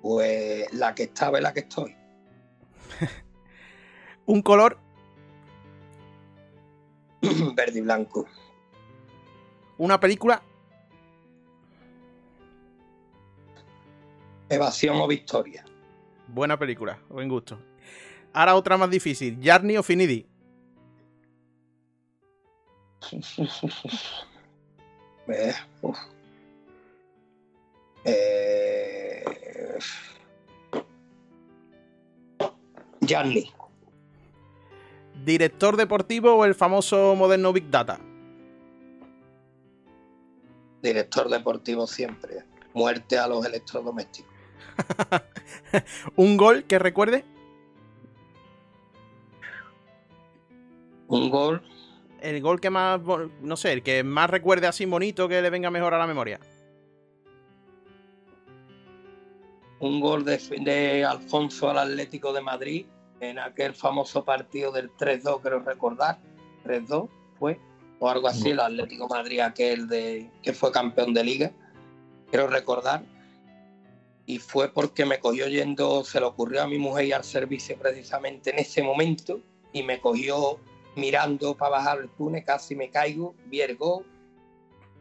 [0.00, 1.94] Pues la que estaba y la que estoy.
[4.26, 4.78] Un color.
[7.54, 8.26] Verde y blanco.
[9.78, 10.42] Una película.
[14.48, 15.64] Evasión o victoria.
[16.26, 17.58] Buena película, buen gusto.
[18.32, 19.40] Ahora otra más difícil.
[19.40, 20.26] Yarni o Finidi.
[25.30, 25.54] Eh.
[28.06, 29.24] Eh,
[35.22, 38.00] ¿Director deportivo o el famoso moderno Big Data?
[40.82, 42.44] Director deportivo siempre.
[42.74, 44.32] Muerte a los electrodomésticos.
[46.16, 47.24] ¿Un gol que recuerde?
[51.08, 51.62] Un gol,
[52.20, 53.00] El gol que más,
[53.40, 56.38] no sé, el que más recuerde así bonito que le venga mejor a la memoria.
[59.80, 62.86] un gol de, de Alfonso al Atlético de Madrid
[63.20, 66.18] en aquel famoso partido del 3-2, creo recordar.
[66.64, 67.08] 3-2
[67.38, 67.60] fue,
[67.98, 71.52] o algo así, el Atlético de Madrid, aquel de, que fue campeón de liga,
[72.30, 73.02] creo recordar.
[74.26, 77.76] Y fue porque me cogió yendo, se le ocurrió a mi mujer ir al servicio
[77.78, 79.40] precisamente en ese momento
[79.72, 80.58] y me cogió
[80.96, 84.04] mirando para bajar el túnel, casi me caigo, vi el gol,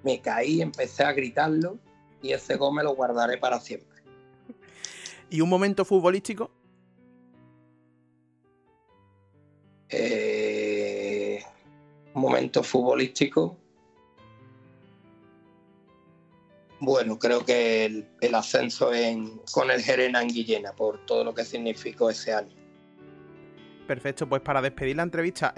[0.03, 1.77] me caí, empecé a gritarlo
[2.21, 3.97] y ese gol me lo guardaré para siempre.
[5.29, 6.51] ¿Y un momento futbolístico?
[9.89, 10.46] Eh,
[12.17, 13.57] momento futbolístico.
[16.79, 21.43] Bueno, creo que el, ascenso en, con el Gerena en Guillena, por todo lo que
[21.43, 22.55] significó ese año.
[23.87, 25.53] Perfecto, pues para despedir la entrevista,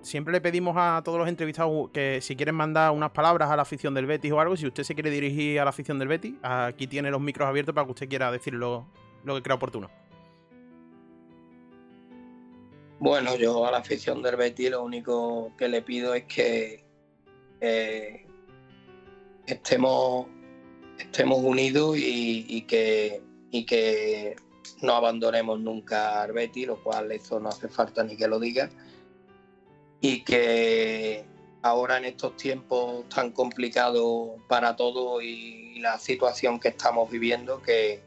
[0.00, 3.62] siempre le pedimos a todos los entrevistados que si quieren mandar unas palabras a la
[3.62, 6.34] afición del Betis o algo, si usted se quiere dirigir a la afición del Betis,
[6.42, 8.86] aquí tiene los micros abiertos para que usted quiera decir lo,
[9.24, 9.90] lo que crea oportuno.
[12.98, 16.82] Bueno, yo a la afición del Betis lo único que le pido es que
[17.60, 18.26] eh,
[19.46, 20.26] estemos,
[20.98, 24.36] estemos unidos y, que, y que
[24.80, 28.70] no abandonemos nunca al Betis, lo cual eso no hace falta ni que lo diga.
[30.00, 31.26] Y que
[31.60, 38.00] ahora en estos tiempos tan complicados para todos y la situación que estamos viviendo, que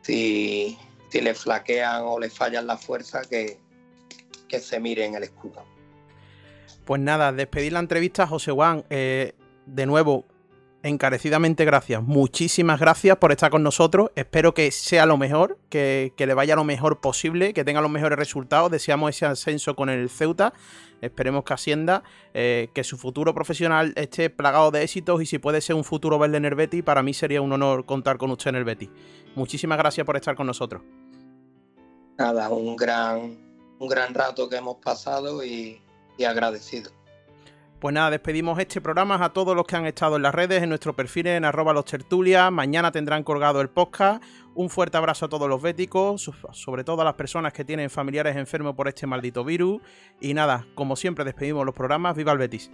[0.00, 0.78] si,
[1.08, 3.58] si le flaquean o le fallan las fuerzas, que,
[4.48, 5.64] que se miren el escudo.
[6.84, 8.84] Pues nada, despedir la entrevista, José Juan.
[8.90, 9.34] eh,
[9.66, 10.24] de nuevo,
[10.88, 12.02] encarecidamente gracias.
[12.02, 14.10] Muchísimas gracias por estar con nosotros.
[14.16, 18.18] Espero que sea lo mejor, que, le vaya lo mejor posible, que tenga los mejores
[18.18, 18.70] resultados.
[18.70, 20.52] Deseamos ese ascenso con el Ceuta.
[21.00, 22.02] Esperemos que ascienda,
[22.34, 26.18] eh, que su futuro profesional esté plagado de éxitos y si puede ser un futuro
[26.18, 28.90] verle en el Betis, para mí sería un honor contar con usted en el Betis.
[29.36, 30.82] Muchísimas gracias por estar con nosotros.
[32.18, 33.38] Nada, un gran,
[33.78, 35.80] un gran rato que hemos pasado y
[36.26, 36.97] agradecido.
[37.80, 40.68] Pues nada, despedimos este programa a todos los que han estado en las redes, en
[40.68, 42.50] nuestro perfil en arroba los.
[42.50, 44.20] Mañana tendrán colgado el podcast.
[44.56, 47.88] Un fuerte abrazo a todos los béticos, so- sobre todo a las personas que tienen
[47.88, 49.80] familiares enfermos por este maldito virus.
[50.20, 52.16] Y nada, como siempre despedimos los programas.
[52.16, 52.68] ¡Viva el Betis!